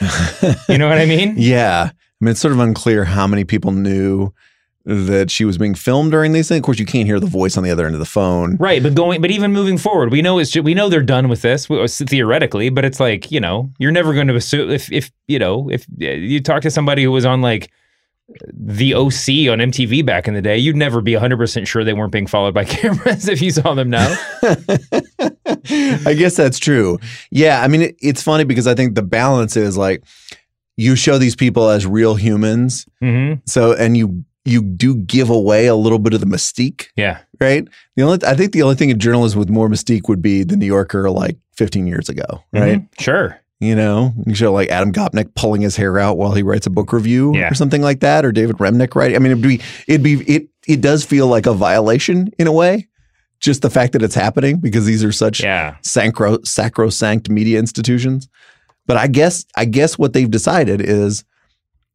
[0.68, 1.34] You know what I mean?
[1.36, 1.90] Yeah.
[1.92, 4.32] I mean, it's sort of unclear how many people knew
[4.84, 6.58] that she was being filmed during these things.
[6.58, 8.56] Of course, you can't hear the voice on the other end of the phone.
[8.56, 11.28] Right, but going, but even moving forward, we know it's ju- we know they're done
[11.28, 15.10] with this theoretically, but it's like you know you're never going to assume if if
[15.28, 17.70] you know if you talk to somebody who was on like
[18.52, 21.92] the OC on MTV back in the day, you'd never be 100 percent sure they
[21.92, 24.16] weren't being followed by cameras if you saw them now.
[25.70, 26.98] I guess that's true.
[27.30, 27.60] Yeah.
[27.62, 30.04] I mean, it, it's funny because I think the balance is like
[30.76, 32.86] you show these people as real humans.
[33.00, 37.18] hmm So, and you, you do give away a little bit of the mystique, Yeah,
[37.40, 37.66] right?
[37.96, 40.56] The only, I think the only thing in journalism with more mystique would be the
[40.56, 42.80] New Yorker like 15 years ago, right?
[42.80, 42.88] Mhm.
[43.00, 43.38] Sure.
[43.60, 46.70] You know, you show like Adam Gopnik pulling his hair out while he writes a
[46.70, 47.50] book review Yeah.
[47.50, 49.16] or something like that, or David Remnick writing.
[49.16, 52.52] I mean, it'd be, it'd be, it, it does feel like a violation in a
[52.52, 52.88] way,
[53.40, 55.74] just the fact that it's happening because these are such Yeah.
[55.82, 58.26] sacro, sacrosanct media institutions.
[58.86, 61.24] But I guess, I guess what they've decided is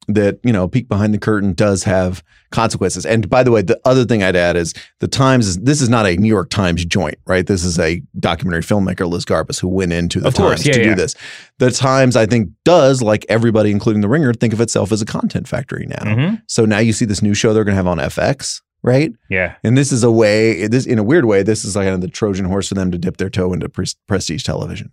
[0.08, 3.06] that, you know, peek behind the curtain does have consequences.
[3.06, 5.90] And by the way, the other thing I'd add is the Times is, this is
[5.90, 7.46] not a New York Times joint, right?
[7.46, 10.74] This is a documentary filmmaker, Liz Garbus, who went into the Of course, Times yeah,
[10.74, 10.90] to yeah.
[10.90, 11.16] do this.
[11.60, 15.06] The Times, I think, does, like everybody, including The Ringer, think of itself as a
[15.06, 16.16] content factory now.
[16.16, 19.12] hmm So now you see this new show they're going to have on FX, right?
[19.30, 19.56] Yeah.
[19.64, 22.02] And this is a way, this in a weird way, this is like kind of
[22.02, 24.92] the Trojan horse for them to dip their toe into pres- prestige television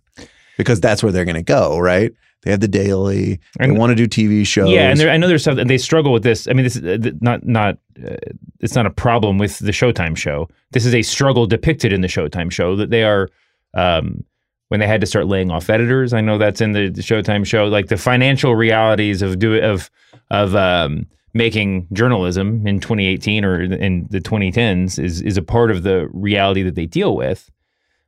[0.57, 2.11] because that's where they're going to go, right?
[2.43, 3.39] They have the daily.
[3.59, 4.69] They And- want to do TV shows.
[4.69, 6.47] Yeah, and there, I know there's stuff, and they struggle with this.
[6.47, 8.15] I mean, this is uh, not not uh,
[8.59, 10.49] it's not a problem with the Showtime show.
[10.71, 13.29] This is a struggle depicted in the Showtime show that they are
[13.73, 14.23] um,
[14.69, 16.13] when they had to start laying off editors.
[16.13, 19.89] I know that's in the, the Showtime show, like the financial realities of do of
[20.29, 25.83] of um, making journalism in 2018 or in the 2010s is is a part of
[25.83, 27.49] the reality that they deal with.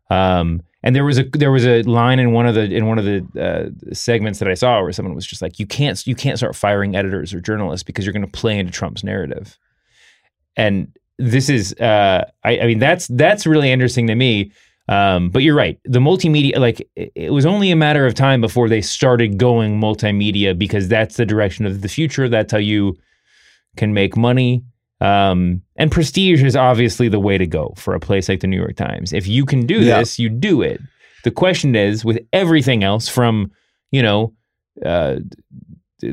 [0.09, 2.99] Um, and there was a there was a line in one of the in one
[2.99, 6.13] of the uh, segments that I saw where someone was just like, "You can't you
[6.13, 9.57] can't start firing editors or journalists because you're going to play into Trump's narrative."
[10.55, 14.51] And this is, uh, I, I mean, that's that's really interesting to me.
[14.87, 15.79] Um, but you're right.
[15.85, 19.81] The multimedia, like, it, it was only a matter of time before they started going
[19.81, 22.29] multimedia because that's the direction of the future.
[22.29, 22.95] That's how you
[23.75, 24.63] can make money.
[25.01, 28.57] Um, and prestige is obviously the way to go for a place like the New
[28.57, 29.11] York Times.
[29.13, 29.99] If you can do Yeah.
[29.99, 30.79] this, you do it.
[31.23, 33.51] The question is, with everything else, from
[33.91, 34.33] you know,
[34.85, 35.17] uh,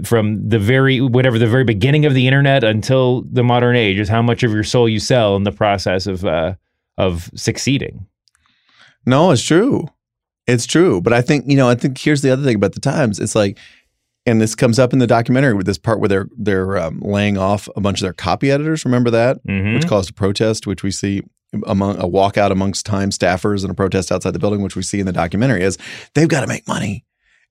[0.05, 4.09] from the very whatever the very beginning of the internet until the modern age, is
[4.09, 6.55] how much of your soul you sell in the process of uh,
[6.99, 8.07] of succeeding.
[9.07, 9.89] No, it's true.
[10.47, 11.01] It's true.
[11.01, 13.19] But I think, you know, I think here's the other thing about the Times.
[13.21, 13.59] It's like,
[14.27, 17.37] and this comes up in the documentary with this part where they're they're um, laying
[17.39, 18.85] off a bunch of their copy editors.
[18.85, 19.75] Remember that, Mhm.
[19.75, 21.23] which caused a protest, which we see
[21.67, 25.01] among a walkout amongst Time staffers and a protest outside the building, which we see
[25.01, 25.77] in the documentary, is
[26.15, 27.05] they've got to make money.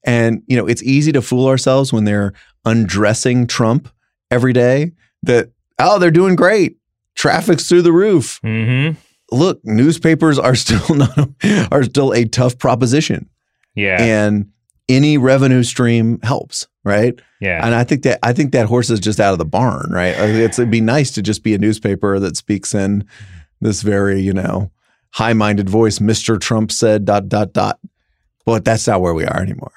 [0.04, 2.34] And you know, it's easy to fool ourselves when they're
[2.66, 3.90] undressing Trump
[4.32, 4.92] every day
[5.24, 6.78] that oh, they're doing great.
[7.16, 8.40] Traffic's through the roof.
[8.44, 8.98] Mm-hmm.
[9.36, 11.30] Look, newspapers are still not
[11.72, 13.30] are still a tough proposition.
[13.76, 14.02] Yeah.
[14.02, 14.48] And
[14.90, 17.20] any revenue stream helps, right?
[17.42, 17.66] yeah.
[17.66, 20.18] And I think that I think that horse is just out of the barn, right?
[20.18, 23.06] Uh, it's, it'd be nice to just be a newspaper that speaks in
[23.60, 24.72] this very, you know,
[25.12, 26.00] high-minded voice.
[26.00, 26.40] Mr.
[26.40, 27.80] Trump said dot dot dot,
[28.46, 29.74] but that's not where we are anymore.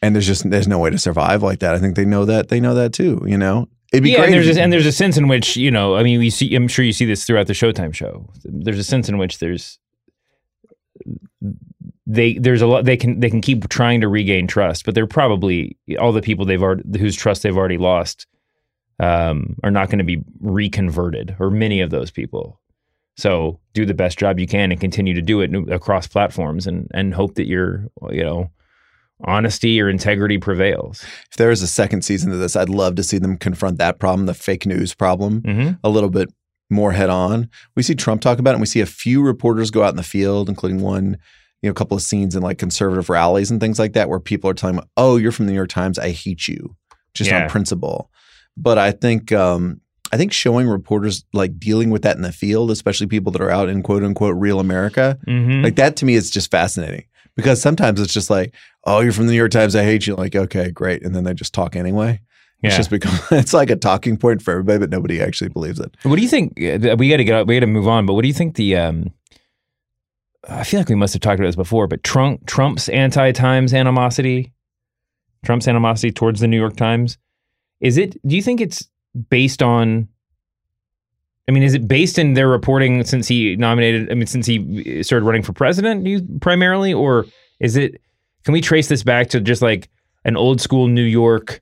[0.00, 1.74] And there's just there's no way to survive like that.
[1.74, 3.22] I think they know that they know that too.
[3.26, 4.26] You know, it'd be yeah, great.
[4.26, 6.54] and there's a, and there's a sense in which you know, I mean, we see.
[6.54, 8.28] I'm sure you see this throughout the Showtime show.
[8.44, 9.78] There's a sense in which there's
[12.12, 15.06] they there's a lot they can they can keep trying to regain trust, but they're
[15.06, 18.26] probably all the people they've already whose trust they've already lost
[19.00, 22.60] um, are not going to be reconverted, or many of those people.
[23.16, 26.88] So do the best job you can and continue to do it across platforms, and
[26.94, 28.50] and hope that your you know
[29.24, 31.04] honesty or integrity prevails.
[31.30, 33.98] if there is a second season to this, I'd love to see them confront that
[34.00, 35.72] problem, the fake news problem, Mm-hmm.
[35.84, 36.28] a little bit
[36.70, 37.48] more head on.
[37.76, 39.96] We see Trump talk about it, and we see a few reporters go out in
[39.96, 41.18] the field, including one,
[41.62, 44.20] you know, a couple of scenes in like conservative rallies and things like that, where
[44.20, 45.98] people are telling him, "Oh, you're from the New York Times.
[45.98, 46.74] I hate you,"
[47.14, 47.44] just Yeah.
[47.44, 48.10] on principle.
[48.56, 49.80] But I think, um,
[50.12, 53.50] I think showing reporters like dealing with that in the field, especially people that are
[53.50, 55.62] out in quote unquote real America, Mm-hmm.
[55.62, 57.04] like that to me is just fascinating
[57.36, 58.52] because sometimes it's just like,
[58.84, 59.74] "Oh, you're from the New York Times.
[59.76, 62.20] I hate you." Like, okay, great, and then they just talk anyway.
[62.64, 65.96] It's just become it's like a talking point for everybody, but nobody actually believes it.
[66.04, 66.52] What do you think?
[66.62, 68.04] uh, We got to get we got to move on.
[68.06, 68.76] But what do you think the?
[68.76, 69.12] Um,
[70.48, 74.52] I feel like we must have talked about this before, but Trump Trump's anti-Times animosity,
[75.44, 77.18] Trump's animosity towards the New York Times,
[77.80, 78.16] is it?
[78.26, 78.88] Do you think it's
[79.28, 80.08] based on?
[81.48, 84.10] I mean, is it based in their reporting since he nominated?
[84.10, 87.26] I mean, since he started running for president, primarily, or
[87.60, 88.00] is it?
[88.44, 89.88] Can we trace this back to just like
[90.24, 91.60] an old school New York?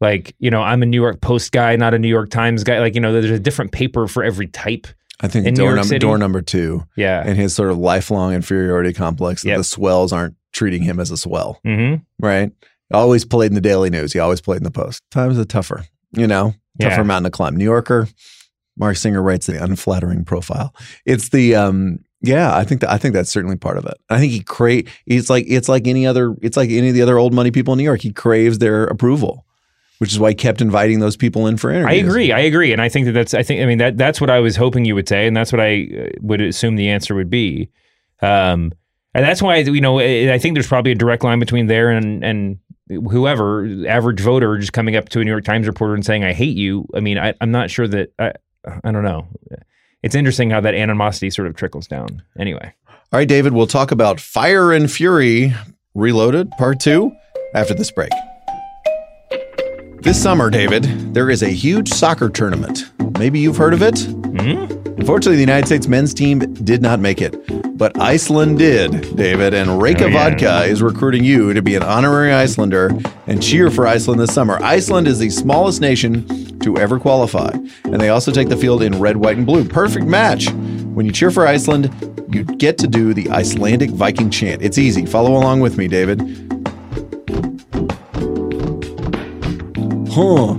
[0.00, 2.78] Like you know, I'm a New York Post guy, not a New York Times guy.
[2.78, 4.86] Like you know, there's a different paper for every type.
[5.20, 7.22] I think In New door, York num- door number two Yeah.
[7.24, 9.58] and his sort of lifelong inferiority complex that Yep.
[9.58, 12.02] the swells aren't treating him as a swell, Mm-hmm.
[12.24, 12.50] right?
[12.92, 14.12] Always played in the Daily News.
[14.12, 15.02] He always played in the Post.
[15.10, 17.02] Times are tougher, you know, tougher Yeah.
[17.02, 17.56] mountain to climb.
[17.56, 18.08] New Yorker,
[18.78, 20.74] Mark Singer writes the unflattering profile.
[21.06, 23.94] It's the um yeah, I think that I think that's certainly part of it.
[24.10, 27.02] I think he crave it's like it's like any other it's like any of the
[27.02, 28.00] other old money people in New York.
[28.02, 29.46] He craves their approval,
[29.98, 32.02] which is why I kept inviting those people in for interviews.
[32.02, 32.32] I agree.
[32.32, 33.34] I agree, and I think that that's.
[33.34, 33.62] I think.
[33.62, 35.88] I mean that that's what I was hoping you would say, and that's what I
[35.98, 37.68] uh, would assume the answer would be.
[38.20, 38.72] Um,
[39.14, 41.90] and that's why you know I I think there's probably a direct line between there
[41.90, 46.04] and and whoever average voter just coming up to a New York Times reporter and
[46.04, 46.86] saying I hate you.
[46.94, 48.32] I mean, I, I'm not sure that I.
[48.82, 49.28] I don't know.
[50.02, 52.22] It's interesting how that animosity sort of trickles down.
[52.38, 55.54] Anyway, All right, David, we'll talk about Fire and Fury
[55.94, 57.12] Reloaded Part 2
[57.54, 58.10] after this break.
[60.06, 62.92] This summer, David, there is a huge soccer tournament.
[63.18, 63.98] Maybe you've heard of it?
[64.04, 64.66] Hmm.
[65.00, 67.34] Unfortunately, the United States men's team did not make it,
[67.76, 69.52] but Iceland did, David.
[69.52, 70.30] And Reyka Oh, yeah.
[70.30, 74.62] Vodka is recruiting you to be an honorary Icelander and cheer for Iceland this summer.
[74.62, 76.24] Iceland is the smallest nation
[76.60, 77.50] to ever qualify,
[77.82, 79.64] and they also take the field in red, white, and blue.
[79.64, 80.48] Perfect match.
[80.52, 81.90] When you cheer for Iceland,
[82.32, 84.62] you get to do the Icelandic Viking chant.
[84.62, 85.04] It's easy.
[85.04, 86.20] Follow along with me, David.
[90.16, 90.54] Huh.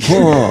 [0.00, 0.50] Huh.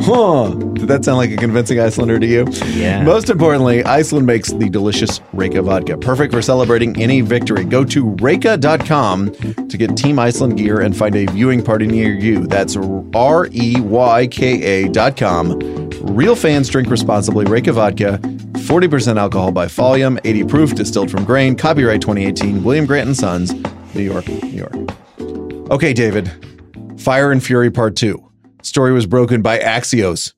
[0.00, 0.48] huh.
[0.74, 2.44] Did that sound like a convincing Icelander to you?
[2.64, 3.04] Yeah.
[3.04, 7.64] Most importantly, Iceland makes the delicious Reyka vodka, perfect for celebrating any victory.
[7.64, 12.48] Go to Reyka.com to get Team Iceland gear and find a viewing party near you.
[12.48, 12.76] That's
[13.14, 15.60] R E Y K A.com.
[16.02, 17.44] Real fans drink responsibly.
[17.44, 18.18] Reyka vodka,
[18.58, 21.54] 40% alcohol by volume, 80 proof, distilled from grain.
[21.54, 23.52] Copyright 2018, William Grant and Sons,
[23.94, 24.74] New York, New York.
[25.70, 26.55] Okay, David.
[27.06, 28.20] Fire and Fury Part 2.
[28.62, 30.32] Story was broken by Axios,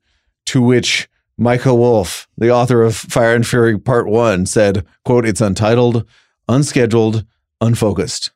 [0.45, 5.41] to which Michael Wolff, the author of Fire and Fury Part 1, said, quote, it's
[5.41, 6.07] untitled,
[6.47, 7.25] unscheduled,
[7.59, 8.29] unfocused.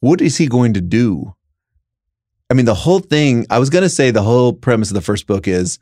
[0.00, 1.36] What is he going to do?
[2.50, 5.00] I mean, the whole thing, I was going to say the whole premise of the
[5.00, 5.78] first book is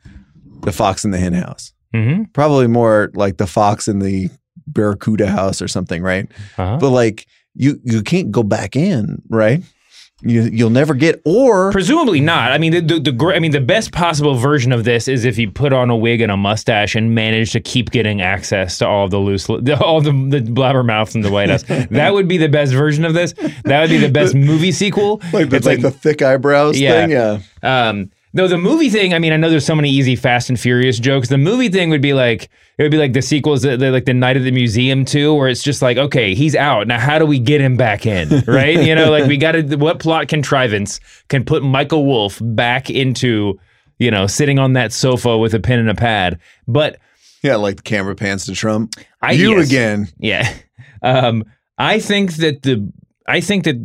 [0.61, 1.73] the fox in the hen house.
[1.91, 2.25] mm-hmm.
[2.33, 4.29] Probably more like the fox in the
[4.67, 6.31] barracuda house or something, right?
[6.55, 6.77] uh-huh.
[6.79, 9.63] But like you you can't go back in, right?
[10.27, 12.51] You you'll never get or Presumably not.
[12.51, 15.35] I mean, the, the, the I mean, the best possible version of this is if
[15.37, 18.87] he put on a wig and a mustache and managed to keep getting access to
[18.87, 21.63] all the loose, all the, the blabbermouths in the White House.
[21.91, 23.33] that would be the best version of this.
[23.65, 25.21] That would be the best movie sequel.
[25.31, 27.01] like the, It's like, the thick eyebrows Yeah.
[27.01, 27.11] thing.
[27.11, 27.39] Yeah.
[27.61, 30.59] um, Though the movie thing, I mean, I know there's so many easy Fast and
[30.59, 31.29] Furious jokes.
[31.29, 34.03] The movie thing would be like it would be like the sequels, the, the, like
[34.03, 36.99] the Night of the Museum too, where it's just like, okay, he's out now.
[36.99, 38.43] How do we get him back in?
[38.47, 38.77] Right?
[38.81, 43.57] you know, like we got to what plot contrivance can put Michael Wolff back into
[43.99, 46.37] you know sitting on that sofa with a pen and a pad?
[46.67, 46.99] But
[47.41, 48.95] Yeah, like the camera pans to Trump.
[49.21, 49.67] I you yes.
[49.67, 50.07] again.
[50.19, 50.53] Yeah.
[51.01, 51.43] Um,
[51.77, 52.91] I think that the
[53.27, 53.75] I think that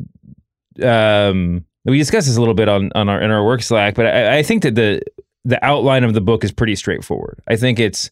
[0.82, 4.06] um, we discussed this a little bit on on our in our work Slack, but
[4.06, 5.00] I, I think that the
[5.44, 7.40] the outline of the book is pretty straightforward.
[7.48, 8.10] I think it's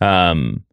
[0.00, 0.64] um,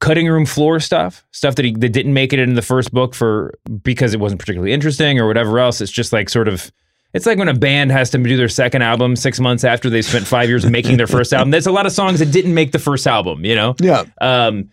[0.00, 3.14] cutting room floor stuff, stuff that he that didn't make it in the first book
[3.14, 5.80] for because it wasn't particularly interesting or whatever else.
[5.80, 6.70] It's just like sort of.
[7.14, 10.02] It's like when a band has to do their second album six months after they
[10.02, 11.50] spent five years making their first album.
[11.50, 13.74] There's a lot of songs that didn't make the first album, you know.
[13.80, 14.68] Yeah, Um,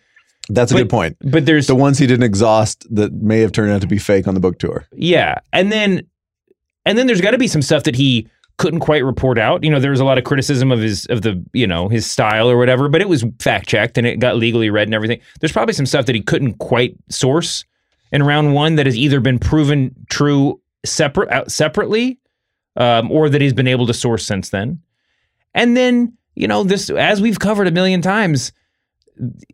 [0.49, 1.17] that's a But- good point.
[1.21, 4.27] but there's The ones he didn't exhaust that may have turned out to be fake
[4.27, 4.85] on the book tour.
[4.93, 6.01] Yeah, and then
[6.85, 8.27] and then there's got to be some stuff that he
[8.57, 9.63] couldn't quite report out.
[9.63, 12.09] You know, there was a lot of criticism of his of the you know his
[12.09, 15.19] style or whatever, but it was fact checked and it got legally read and everything.
[15.39, 17.65] There's probably some stuff that he couldn't quite source
[18.11, 22.19] in round one that has either been proven true separate out separately,
[22.75, 24.81] um, or that he's been able to source since then.
[25.53, 28.51] And then you know this as we've covered a million times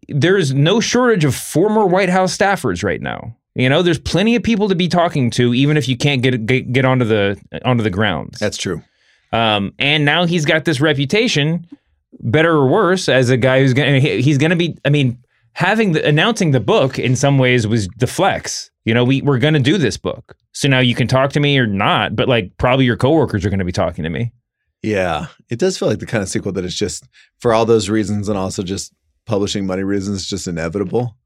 [0.07, 3.35] there's no shortage of former White House staffers right now.
[3.59, 6.45] You know, there's plenty of people to be talking to, even if you can't get
[6.45, 8.39] get, get onto the onto the grounds.
[8.39, 8.81] That's true.
[9.33, 11.67] Um, and now he's got this reputation,
[12.21, 14.77] better or worse, as a guy who's gonna he- he's gonna be.
[14.85, 15.17] I mean,
[15.53, 18.71] having the announcing the book in some ways was the flex.
[18.85, 21.57] You know, we we're gonna do this book, so now you can talk to me
[21.59, 24.31] or not, but like probably your coworkers are gonna be talking to me.
[24.81, 27.03] Yeah, it does feel like the kind of sequel that is just
[27.39, 28.93] for all those reasons and also just
[29.25, 31.17] publishing money reasons, just inevitable.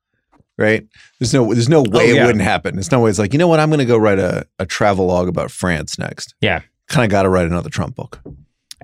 [0.58, 0.86] Right?
[1.20, 2.24] There's no there's no oh, way Oh, yeah.
[2.24, 2.78] it wouldn't happen.
[2.78, 5.08] It's no way it's like, you know what, I'm gonna go write a, a travel
[5.08, 6.36] log about France next.
[6.42, 6.62] Yeah.
[6.90, 8.22] Kind of gotta write another Trump book.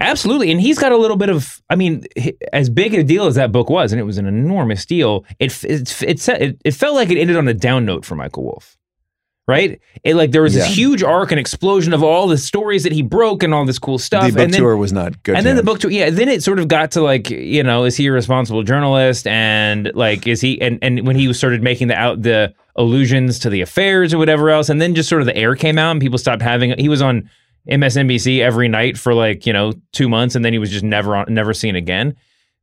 [0.01, 1.61] Absolutely, and he's got a little bit of.
[1.69, 2.05] I mean,
[2.53, 5.25] as big a deal as that book was, and it was an enormous deal.
[5.39, 8.45] It it it, it, it felt like it ended on a down note for Michael
[8.45, 8.77] Wolff,
[9.49, 9.81] right?
[10.03, 10.63] It like there was Yeah.
[10.63, 13.79] this huge arc and explosion of all the stories that he broke and all this
[13.79, 15.35] cool stuff, the book and then tour was not good.
[15.35, 16.09] and then the book tour, yeah.
[16.09, 19.27] Then it sort of got to like, you know, is he a responsible journalist?
[19.27, 20.61] And like, is he?
[20.61, 24.49] And and when he started making the out the allusions to the affairs or whatever
[24.49, 26.77] else, and then just sort of the air came out and people stopped having.
[26.79, 27.29] He was on
[27.69, 31.15] MSNBC every night for like you know two months, and then he was just never
[31.15, 32.15] on, never seen again.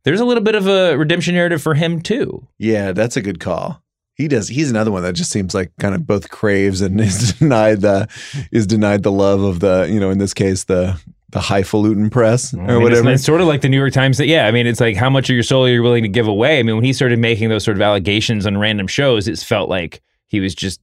[0.05, 2.47] There's a little bit of a redemption narrative for him too.
[2.59, 3.82] Yeah, that's a good call.
[4.16, 4.48] He does.
[4.48, 8.08] He's another one that just seems like kind of both craves and is denied the
[8.50, 10.98] is denied the love of the you know in this case the
[11.30, 13.10] the highfalutin press I or mean, it's- whatever.
[13.10, 14.16] It's, sort of like the New York Times.
[14.18, 16.08] That yeah, I mean, it's like how much of your soul are you willing to
[16.08, 16.58] give away?
[16.58, 19.68] I mean, when he started making those sort of allegations on random shows, it felt
[19.68, 20.80] like he was just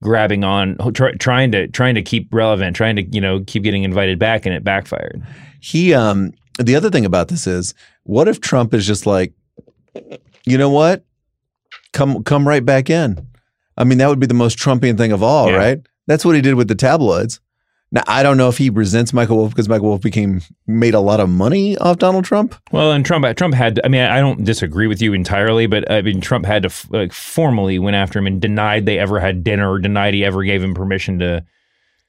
[0.00, 3.82] grabbing on, try, trying to trying to keep relevant, trying to you know keep getting
[3.82, 5.20] invited back, and it backfired.
[5.60, 7.74] He um the other thing about this is
[8.04, 9.32] what if Trump is just like
[10.44, 11.02] you know what?
[11.92, 13.26] Come come right back in.
[13.76, 15.56] I mean that would be the most Trumpian thing of all, Yeah.
[15.56, 15.78] right?
[16.06, 17.40] That's what he did with the tabloids.
[17.90, 21.00] Now I don't know if he resents Michael Wolff because Michael Wolff became made a
[21.00, 22.54] lot of money off Donald Trump.
[22.70, 23.80] Well, and Trump, Trump had.
[23.82, 26.86] I mean, I don't disagree with you entirely, but I mean, Trump had to f-
[26.90, 30.42] like formally went after him and denied they ever had dinner, or denied he ever
[30.44, 31.44] gave him permission to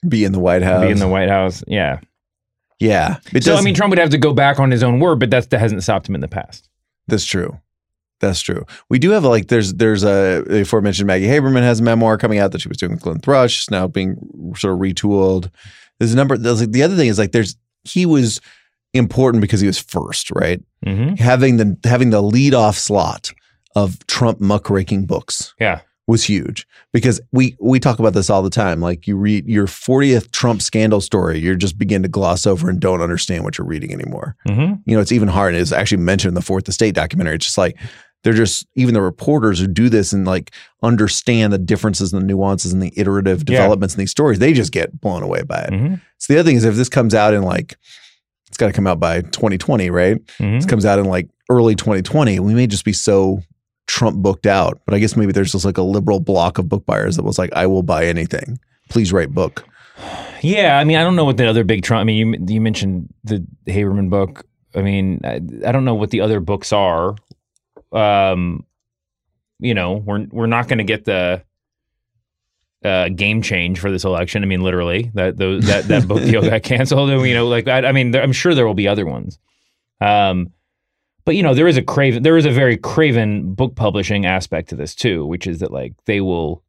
[0.06, 0.84] Be in the White House.
[0.84, 1.64] be in the White House.
[1.66, 2.00] Yeah.
[2.78, 3.16] yeah.
[3.40, 5.46] So I mean, Trump would have to go back on his own word, but that's,
[5.46, 6.68] that hasn't stopped him in the past.
[7.08, 7.58] That's true.
[8.20, 8.64] That's true.
[8.90, 12.38] We do have like there's there's a the aforementioned Maggie Haberman has a memoir coming
[12.38, 13.60] out that she was doing with Glenn Thrush.
[13.60, 14.16] It's now being
[14.56, 15.50] sort of retooled.
[15.98, 16.36] There's a number.
[16.36, 18.40] There's like the other thing is like there's he was
[18.94, 20.62] important because he was first, right?
[20.84, 23.32] hmm Having the having the lead off slot
[23.76, 25.80] of Trump muckraking books Yeah.
[26.08, 28.80] was huge because we we talk about this all the time.
[28.80, 32.80] Like you read your 40th Trump scandal story, you're just begin to gloss over and
[32.80, 35.54] don't understand what you're reading anymore hmm you know, it's even hard.
[35.54, 37.36] It's actually mentioned in the Fourth Estate documentary.
[37.36, 37.76] It's just like
[38.22, 40.52] they're just even the reporters who do this and like
[40.82, 43.44] understand the differences and the nuances and the iterative Yeah.
[43.56, 44.38] developments in these stories.
[44.38, 45.70] They just get blown away by it.
[45.74, 47.76] hmm So the other thing is if this comes out in like
[48.48, 50.16] it's got to come out by 2020, right?
[50.38, 52.40] hmm This comes out in like early 2020.
[52.40, 53.40] We may just be so
[53.86, 56.84] Trump booked out, but I guess maybe there's just like a liberal block of book
[56.86, 58.58] buyers that was like, I will buy anything.
[58.88, 59.64] Please write book.
[60.42, 62.00] Yeah, I mean, I don't know what the other big Trump.
[62.00, 62.16] I mean,
[62.48, 64.44] you you mentioned the Haberman book.
[64.74, 65.34] I mean, I,
[65.66, 67.14] I don't know what the other books are.
[67.92, 68.64] Um,
[69.58, 71.42] you know, we're we're not going to get the
[72.84, 74.42] uh, game change for this election.
[74.42, 77.10] I mean, literally that those, that that book deal got canceled.
[77.10, 79.38] And, you know, like I, I mean, there, I'm sure there will be other ones.
[80.00, 80.52] Um,
[81.24, 82.22] but you know, there is a craven.
[82.22, 85.92] There is a very craven book publishing aspect to this too, which is that like
[86.06, 86.62] they will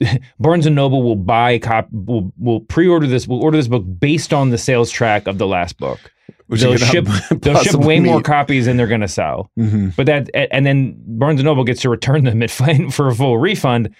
[0.38, 4.32] Barnes and Noble will buy cop will will pre-order this will order this book based
[4.32, 6.12] on the sales track of the last book.
[6.46, 7.06] Which they'll ship
[7.40, 9.50] they'll ship way more copies than they're going to sell.
[9.58, 9.96] Mhm.
[9.96, 13.14] But that and then Barnes and Noble gets to return them at fine for a
[13.14, 13.94] full refund,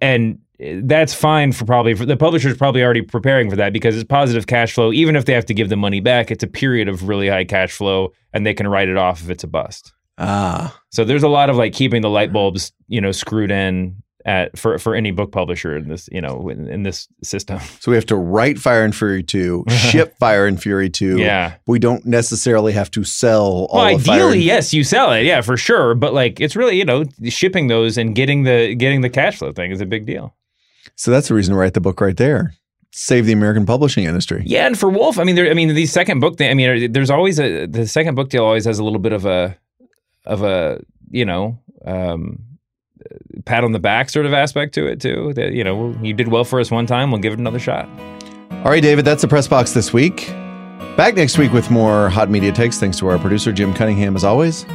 [0.00, 0.38] and
[0.82, 4.46] that's fine for probably for the publisher's probably already preparing for that because it's positive
[4.46, 4.92] cash flow.
[4.92, 7.44] Even if they have to give the money back, it's a period of really high
[7.44, 9.92] cash flow, and they can write it off if it's a bust.
[10.18, 14.01] Ah, So there's a lot of like keeping the light bulbs, you know, screwed in
[14.24, 17.60] at for for any book publisher in this, you know, in, in this system.
[17.80, 21.18] so we have to write Fire and Fury 2, ship Fire and Fury 2.
[21.18, 21.54] Yeah.
[21.66, 25.40] We don't necessarily have to sell all Well, ideally, and yes, you sell it, yeah,
[25.40, 25.94] for sure.
[25.94, 29.52] But like, it's really, you know, shipping those and getting the getting the cash flow
[29.52, 30.34] thing is a big deal.
[30.96, 32.54] So that's the reason to write the book right there.
[32.94, 34.42] Save the American publishing industry.
[34.44, 36.92] Yeah, and for Wolff, I mean, there, I mean, the second book, thing, I mean,
[36.92, 39.56] there's always a the second book deal always has a little bit of a
[40.26, 42.38] of a you know um,
[43.44, 45.32] pat on the back sort of aspect to it too.
[45.34, 47.88] That you know, you did well for us one time, we'll give it another shot.
[48.50, 50.28] All right, David, that's the press box this week.
[50.96, 52.78] Back next week with more hot media takes.
[52.78, 54.66] Thanks to our producer, Jim Cunningham, as always.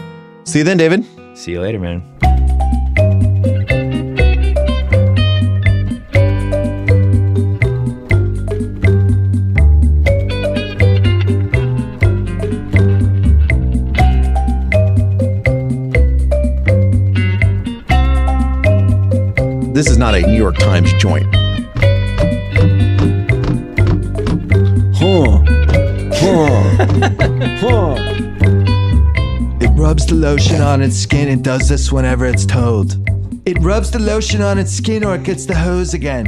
[0.46, 1.06] See you then, David.
[1.38, 2.47] See you later, man.
[19.78, 21.28] This is not a New York Times joint.
[24.96, 25.38] Huh.
[26.16, 26.64] Huh.
[27.62, 27.96] huh.
[29.62, 31.28] It rubs the lotion on its skin.
[31.28, 32.94] It does this whenever it's told.
[33.46, 36.26] It rubs the lotion on its skin or it gets the hose again.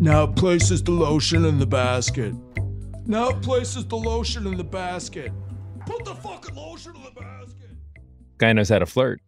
[0.00, 2.34] Now it places the lotion in the basket.
[3.06, 5.30] Now it places the lotion in the basket.
[5.86, 7.70] Put the fucking lotion in the basket.
[8.38, 9.20] Guy knows how to flirt.